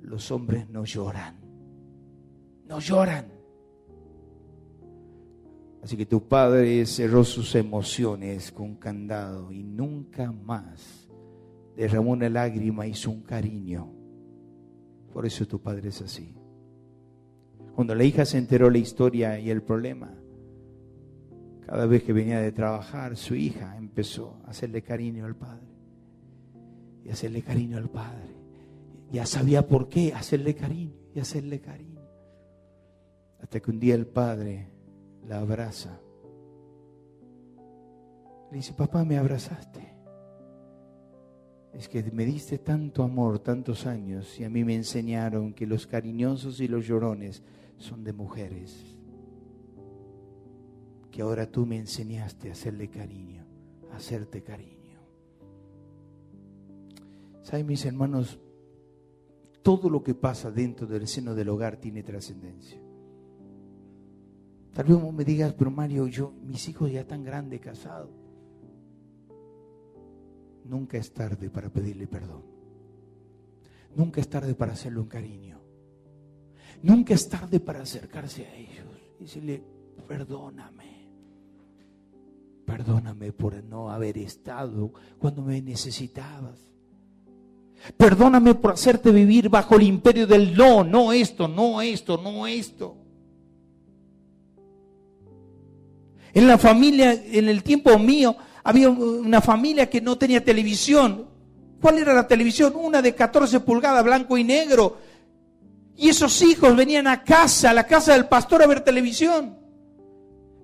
Los 0.00 0.30
hombres 0.32 0.68
no 0.68 0.84
lloran, 0.84 1.36
no 2.66 2.80
lloran. 2.80 3.26
Así 5.82 5.96
que 5.96 6.06
tu 6.06 6.26
padre 6.26 6.84
cerró 6.86 7.24
sus 7.24 7.54
emociones 7.54 8.50
con 8.50 8.76
candado 8.76 9.52
y 9.52 9.62
nunca 9.62 10.32
más 10.32 11.08
derramó 11.76 12.12
una 12.12 12.28
lágrima, 12.28 12.86
hizo 12.86 13.10
un 13.10 13.22
cariño. 13.22 13.92
Por 15.12 15.26
eso 15.26 15.46
tu 15.46 15.60
padre 15.60 15.90
es 15.90 16.02
así. 16.02 16.34
Cuando 17.74 17.94
la 17.94 18.04
hija 18.04 18.24
se 18.24 18.38
enteró 18.38 18.70
la 18.70 18.78
historia 18.78 19.38
y 19.38 19.50
el 19.50 19.62
problema, 19.62 20.12
cada 21.66 21.86
vez 21.86 22.02
que 22.02 22.12
venía 22.12 22.40
de 22.40 22.52
trabajar, 22.52 23.16
su 23.16 23.34
hija 23.34 23.76
empezó 23.76 24.40
a 24.44 24.50
hacerle 24.50 24.82
cariño 24.82 25.24
al 25.24 25.36
padre. 25.36 25.73
Y 27.04 27.10
hacerle 27.10 27.42
cariño 27.42 27.76
al 27.76 27.88
padre. 27.88 28.34
Ya 29.12 29.26
sabía 29.26 29.68
por 29.68 29.88
qué 29.88 30.12
hacerle 30.12 30.56
cariño 30.56 30.96
y 31.14 31.20
hacerle 31.20 31.60
cariño. 31.60 32.00
Hasta 33.40 33.60
que 33.60 33.70
un 33.70 33.78
día 33.78 33.94
el 33.94 34.06
padre 34.06 34.68
la 35.28 35.38
abraza. 35.38 36.00
Le 38.50 38.56
dice, 38.56 38.72
papá, 38.72 39.04
me 39.04 39.18
abrazaste. 39.18 39.94
Es 41.72 41.88
que 41.88 42.02
me 42.12 42.24
diste 42.24 42.58
tanto 42.58 43.02
amor, 43.02 43.40
tantos 43.40 43.86
años, 43.86 44.38
y 44.38 44.44
a 44.44 44.50
mí 44.50 44.64
me 44.64 44.76
enseñaron 44.76 45.52
que 45.52 45.66
los 45.66 45.86
cariñosos 45.86 46.60
y 46.60 46.68
los 46.68 46.86
llorones 46.86 47.42
son 47.78 48.04
de 48.04 48.12
mujeres. 48.12 48.96
Que 51.10 51.22
ahora 51.22 51.50
tú 51.50 51.66
me 51.66 51.76
enseñaste 51.76 52.48
a 52.48 52.52
hacerle 52.52 52.88
cariño, 52.88 53.44
a 53.92 53.96
hacerte 53.96 54.42
cariño. 54.42 54.73
¿Saben, 57.44 57.66
mis 57.66 57.84
hermanos? 57.84 58.40
Todo 59.62 59.90
lo 59.90 60.02
que 60.02 60.14
pasa 60.14 60.50
dentro 60.50 60.86
del 60.86 61.06
seno 61.06 61.34
del 61.34 61.50
hogar 61.50 61.76
tiene 61.76 62.02
trascendencia. 62.02 62.80
Tal 64.72 64.86
vez 64.86 65.12
me 65.12 65.24
digas, 65.24 65.52
pero 65.52 65.70
Mario, 65.70 66.06
yo, 66.06 66.32
mis 66.42 66.68
hijos 66.68 66.90
ya 66.90 67.02
están 67.02 67.22
grandes, 67.22 67.60
casados. 67.60 68.10
Nunca 70.64 70.96
es 70.96 71.12
tarde 71.12 71.50
para 71.50 71.68
pedirle 71.68 72.06
perdón. 72.06 72.42
Nunca 73.94 74.22
es 74.22 74.28
tarde 74.28 74.54
para 74.54 74.72
hacerle 74.72 75.00
un 75.00 75.08
cariño. 75.08 75.60
Nunca 76.82 77.12
es 77.12 77.28
tarde 77.28 77.60
para 77.60 77.82
acercarse 77.82 78.46
a 78.46 78.54
ellos 78.56 78.86
y 79.20 79.24
decirle, 79.24 79.62
perdóname. 80.08 81.10
Perdóname 82.64 83.32
por 83.32 83.62
no 83.62 83.90
haber 83.90 84.16
estado 84.16 84.92
cuando 85.18 85.42
me 85.42 85.60
necesitabas. 85.60 86.73
Perdóname 87.96 88.54
por 88.54 88.72
hacerte 88.72 89.10
vivir 89.10 89.48
bajo 89.48 89.76
el 89.76 89.82
imperio 89.82 90.26
del 90.26 90.56
no, 90.56 90.84
no 90.84 91.12
esto, 91.12 91.48
no 91.48 91.82
esto, 91.82 92.16
no 92.16 92.46
esto. 92.46 92.96
En 96.32 96.46
la 96.46 96.58
familia, 96.58 97.12
en 97.12 97.48
el 97.48 97.62
tiempo 97.62 97.96
mío, 97.98 98.36
había 98.64 98.88
una 98.88 99.40
familia 99.40 99.88
que 99.88 100.00
no 100.00 100.18
tenía 100.18 100.42
televisión. 100.42 101.28
¿Cuál 101.80 101.98
era 101.98 102.14
la 102.14 102.26
televisión? 102.26 102.72
Una 102.74 103.02
de 103.02 103.14
14 103.14 103.60
pulgadas, 103.60 104.02
blanco 104.02 104.36
y 104.38 104.44
negro. 104.44 104.96
Y 105.96 106.08
esos 106.08 106.42
hijos 106.42 106.74
venían 106.74 107.06
a 107.06 107.22
casa, 107.22 107.70
a 107.70 107.74
la 107.74 107.86
casa 107.86 108.14
del 108.14 108.26
pastor 108.26 108.62
a 108.62 108.66
ver 108.66 108.80
televisión. 108.80 109.58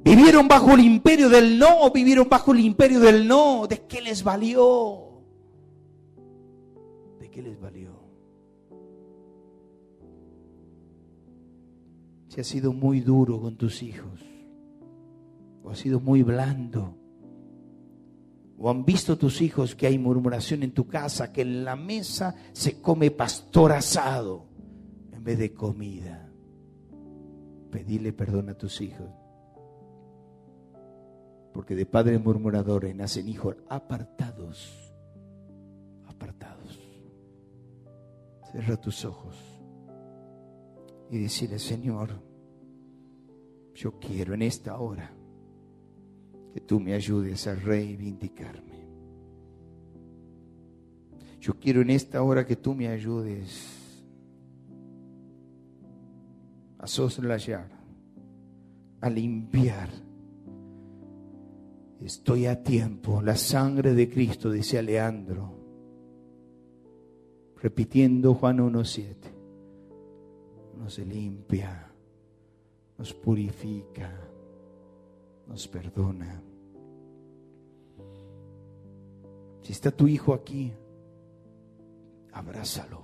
Vivieron 0.03 0.49
bajo 0.49 0.73
el 0.73 0.81
imperio 0.81 1.29
del 1.29 1.59
no, 1.59 1.91
vivieron 1.91 2.29
bajo 2.29 2.53
el 2.53 2.61
imperio 2.61 2.99
del 2.99 3.29
no. 3.29 3.67
¿De 3.69 3.83
qué 3.87 4.01
les 4.01 4.25
valió? 4.25 5.10
¿De 7.41 7.45
qué 7.45 7.49
les 7.49 7.61
valió? 7.61 7.91
Si 12.29 12.41
has 12.41 12.47
sido 12.47 12.73
muy 12.73 13.01
duro 13.01 13.41
con 13.41 13.57
tus 13.57 13.83
hijos, 13.83 14.21
o 15.63 15.71
has 15.71 15.79
sido 15.79 16.01
muy 16.01 16.23
blando, 16.23 16.97
o 18.59 18.69
han 18.69 18.85
visto 18.85 19.17
tus 19.17 19.41
hijos 19.41 19.75
que 19.75 19.87
hay 19.87 19.99
murmuración 19.99 20.63
en 20.63 20.73
tu 20.73 20.87
casa, 20.87 21.33
que 21.33 21.41
en 21.41 21.65
la 21.65 21.77
mesa 21.77 22.35
se 22.53 22.81
come 22.83 23.11
pastor 23.11 23.73
asado 23.73 24.47
en 25.11 25.25
vez 25.25 25.39
de 25.39 25.55
comida. 25.55 26.31
Pedile 27.71 28.13
perdón 28.13 28.51
a 28.51 28.55
tus 28.59 28.83
hijos. 28.83 29.09
Porque 31.55 31.75
de 31.75 31.87
padres 31.87 32.23
murmuradores 32.23 32.95
nacen 32.95 33.29
hijos 33.29 33.57
apartados. 33.69 34.93
Apartados. 36.07 36.50
Cierra 38.51 38.77
tus 38.77 39.05
ojos 39.05 39.37
y 41.11 41.19
decirle, 41.19 41.59
Señor, 41.59 42.11
yo 43.75 43.99
quiero 43.99 44.35
en 44.35 44.43
esta 44.43 44.79
hora 44.79 45.13
que 46.53 46.61
tú 46.61 46.81
me 46.81 46.95
ayudes 46.95 47.47
a 47.47 47.55
reivindicarme. 47.55 48.81
Yo 51.41 51.55
quiero 51.59 51.81
en 51.81 51.91
esta 51.91 52.23
hora 52.23 52.45
que 52.45 52.57
tú 52.57 52.75
me 52.75 52.89
ayudes 52.89 53.95
a 56.79 56.87
soslayar, 56.87 57.71
a 59.01 59.09
limpiar. 59.09 59.89
Estoy 62.01 62.47
a 62.47 62.63
tiempo. 62.63 63.23
La 63.23 63.37
sangre 63.37 63.95
de 63.95 64.11
Cristo, 64.11 64.51
dice 64.51 64.83
Leandro, 64.83 65.60
repitiendo 67.63 68.35
Juan 68.35 68.59
1.7, 68.59 69.15
nos 70.79 70.99
limpia, 70.99 71.91
nos 72.99 73.13
purifica 73.13 74.31
nos 75.51 75.67
perdona. 75.67 76.41
Si 79.63 79.73
está 79.73 79.91
tu 79.91 80.07
hijo 80.07 80.33
aquí, 80.33 80.73
abrázalo. 82.33 83.03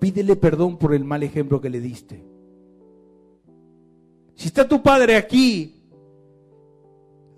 Pídele 0.00 0.36
perdón 0.36 0.78
por 0.78 0.94
el 0.94 1.04
mal 1.04 1.22
ejemplo 1.22 1.60
que 1.60 1.70
le 1.70 1.80
diste. 1.80 2.24
Si 4.34 4.48
está 4.48 4.66
tu 4.66 4.82
padre 4.82 5.16
aquí, 5.16 5.82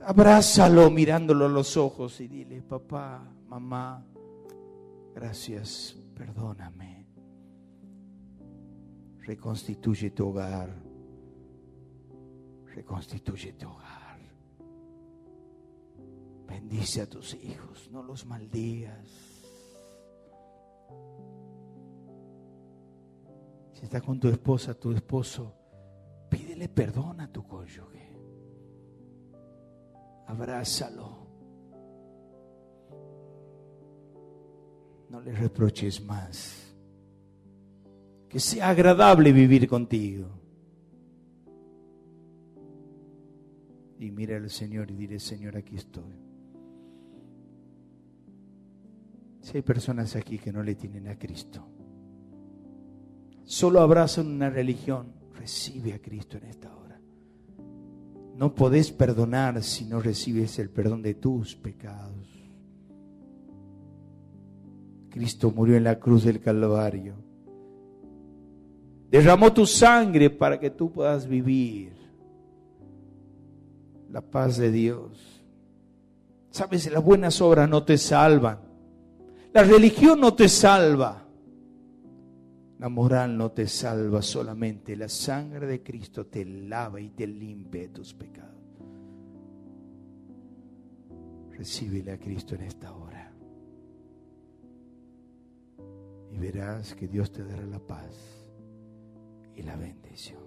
abrázalo 0.03 0.89
mirándolo 0.91 1.47
a 1.47 1.49
los 1.49 1.77
ojos 1.77 2.21
y 2.21 2.29
dile, 2.29 2.63
papá, 2.63 3.29
mamá, 3.49 4.07
gracias, 5.21 5.97
perdóname. 6.15 7.07
Reconstituye 9.27 10.11
tu 10.11 10.29
hogar 10.29 10.89
reconstituye 12.79 13.53
tu 13.55 13.69
hogar. 13.69 14.19
Bendice 16.47 17.03
a 17.03 17.07
tus 17.09 17.35
hijos, 17.35 17.91
no 17.91 18.03
los 18.03 18.25
maldigas. 18.25 19.09
Si 23.73 23.85
está 23.85 24.01
con 24.01 24.19
tu 24.19 24.29
esposa, 24.29 24.75
tu 24.75 24.93
esposo, 24.93 25.55
pídele 26.31 26.69
perdón 26.69 27.21
a 27.21 27.31
tu 27.31 27.47
cónyuge. 27.47 28.17
Abrázalo. 30.27 31.28
No 35.11 35.21
le 35.21 35.33
reproches 35.33 36.03
más. 36.05 36.75
Que 38.29 38.41
sea 38.41 38.69
agradable 38.69 39.33
vivir 39.33 39.67
contigo. 39.67 40.39
y 43.99 44.11
mira 44.11 44.37
al 44.37 44.51
Señor 44.51 44.91
y 44.91 44.95
dile, 44.95 45.19
Señor, 45.19 45.57
aquí 45.57 45.77
estoy. 45.77 46.15
Si 49.41 49.57
hay 49.57 49.63
personas 49.63 50.15
aquí 50.15 50.39
que 50.39 50.53
no 50.53 50.63
le 50.63 50.75
tienen 50.75 51.09
a 51.09 51.19
Cristo, 51.19 51.67
solo 53.45 53.81
abrazan 53.81 54.29
una 54.29 54.51
religión, 54.51 55.13
recibe 55.35 55.95
a 55.95 56.01
Cristo 56.01 56.37
en 56.37 56.45
esta 56.45 56.75
hora. 56.77 57.01
No 58.37 58.55
podés 58.55 58.93
perdonar 58.93 59.63
si 59.65 59.85
no 59.85 60.01
recibes 60.01 60.59
el 60.59 60.71
perdón 60.71 61.03
de 61.03 61.15
tus 61.15 61.57
pecados. 61.57 62.38
Cristo 65.19 65.51
murió 65.51 65.77
en 65.77 65.83
la 65.83 65.99
cruz 65.99 66.23
del 66.23 66.39
Calvario. 66.39 67.15
Derramó 69.11 69.53
tu 69.53 69.67
sangre 69.67 70.31
para 70.31 70.61
que 70.61 70.71
tú 70.71 70.93
puedas 70.93 71.27
vivir 71.27 71.93
la 74.13 74.21
paz 74.21 74.59
de 74.59 74.71
Dios. 74.71 75.43
Sabes, 76.51 76.89
las 76.93 77.03
buenas 77.03 77.41
obras 77.41 77.69
no 77.69 77.83
te 77.83 77.99
salvan. 77.99 78.61
La 79.53 79.65
religión 79.65 80.21
no 80.21 80.35
te 80.35 80.49
salva. 80.49 81.27
La 82.79 82.89
moral 82.89 83.37
no 83.37 83.51
te 83.51 83.67
salva 83.67 84.23
solamente. 84.23 84.95
La 84.95 85.09
sangre 85.09 85.67
de 85.67 85.83
Cristo 85.83 86.27
te 86.27 86.45
lava 86.45 87.01
y 87.01 87.11
te 87.11 87.27
limpia 87.27 87.81
de 87.81 87.89
tus 87.89 88.15
pecados. 88.15 88.55
Recíbele 91.51 92.13
a 92.13 92.19
Cristo 92.19 92.55
en 92.55 92.63
esta 92.63 92.93
hora. 92.95 93.08
Verás 96.39 96.95
que 96.95 97.09
Dios 97.09 97.33
te 97.33 97.43
dará 97.43 97.67
la 97.67 97.81
paz 97.81 98.15
y 99.57 99.63
la 99.63 99.75
bendición. 99.77 100.39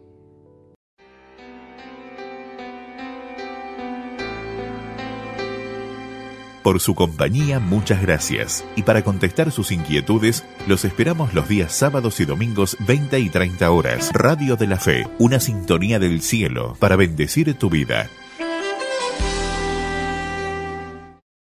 Por 6.64 6.80
su 6.80 6.94
compañía, 6.94 7.60
muchas 7.60 8.02
gracias. 8.02 8.64
Y 8.76 8.84
para 8.84 9.04
contestar 9.04 9.52
sus 9.52 9.72
inquietudes, 9.72 10.46
los 10.68 10.86
esperamos 10.86 11.34
los 11.34 11.50
días 11.50 11.74
sábados 11.74 12.20
y 12.20 12.26
domingos 12.26 12.78
20 12.88 13.20
y 13.20 13.30
30 13.30 13.72
horas. 13.72 14.12
Radio 14.14 14.56
de 14.56 14.68
la 14.68 14.78
Fe, 14.78 15.08
una 15.18 15.40
sintonía 15.40 15.98
del 15.98 16.22
cielo 16.22 16.76
para 16.80 16.96
bendecir 16.96 17.54
tu 17.56 17.70
vida. 17.70 18.10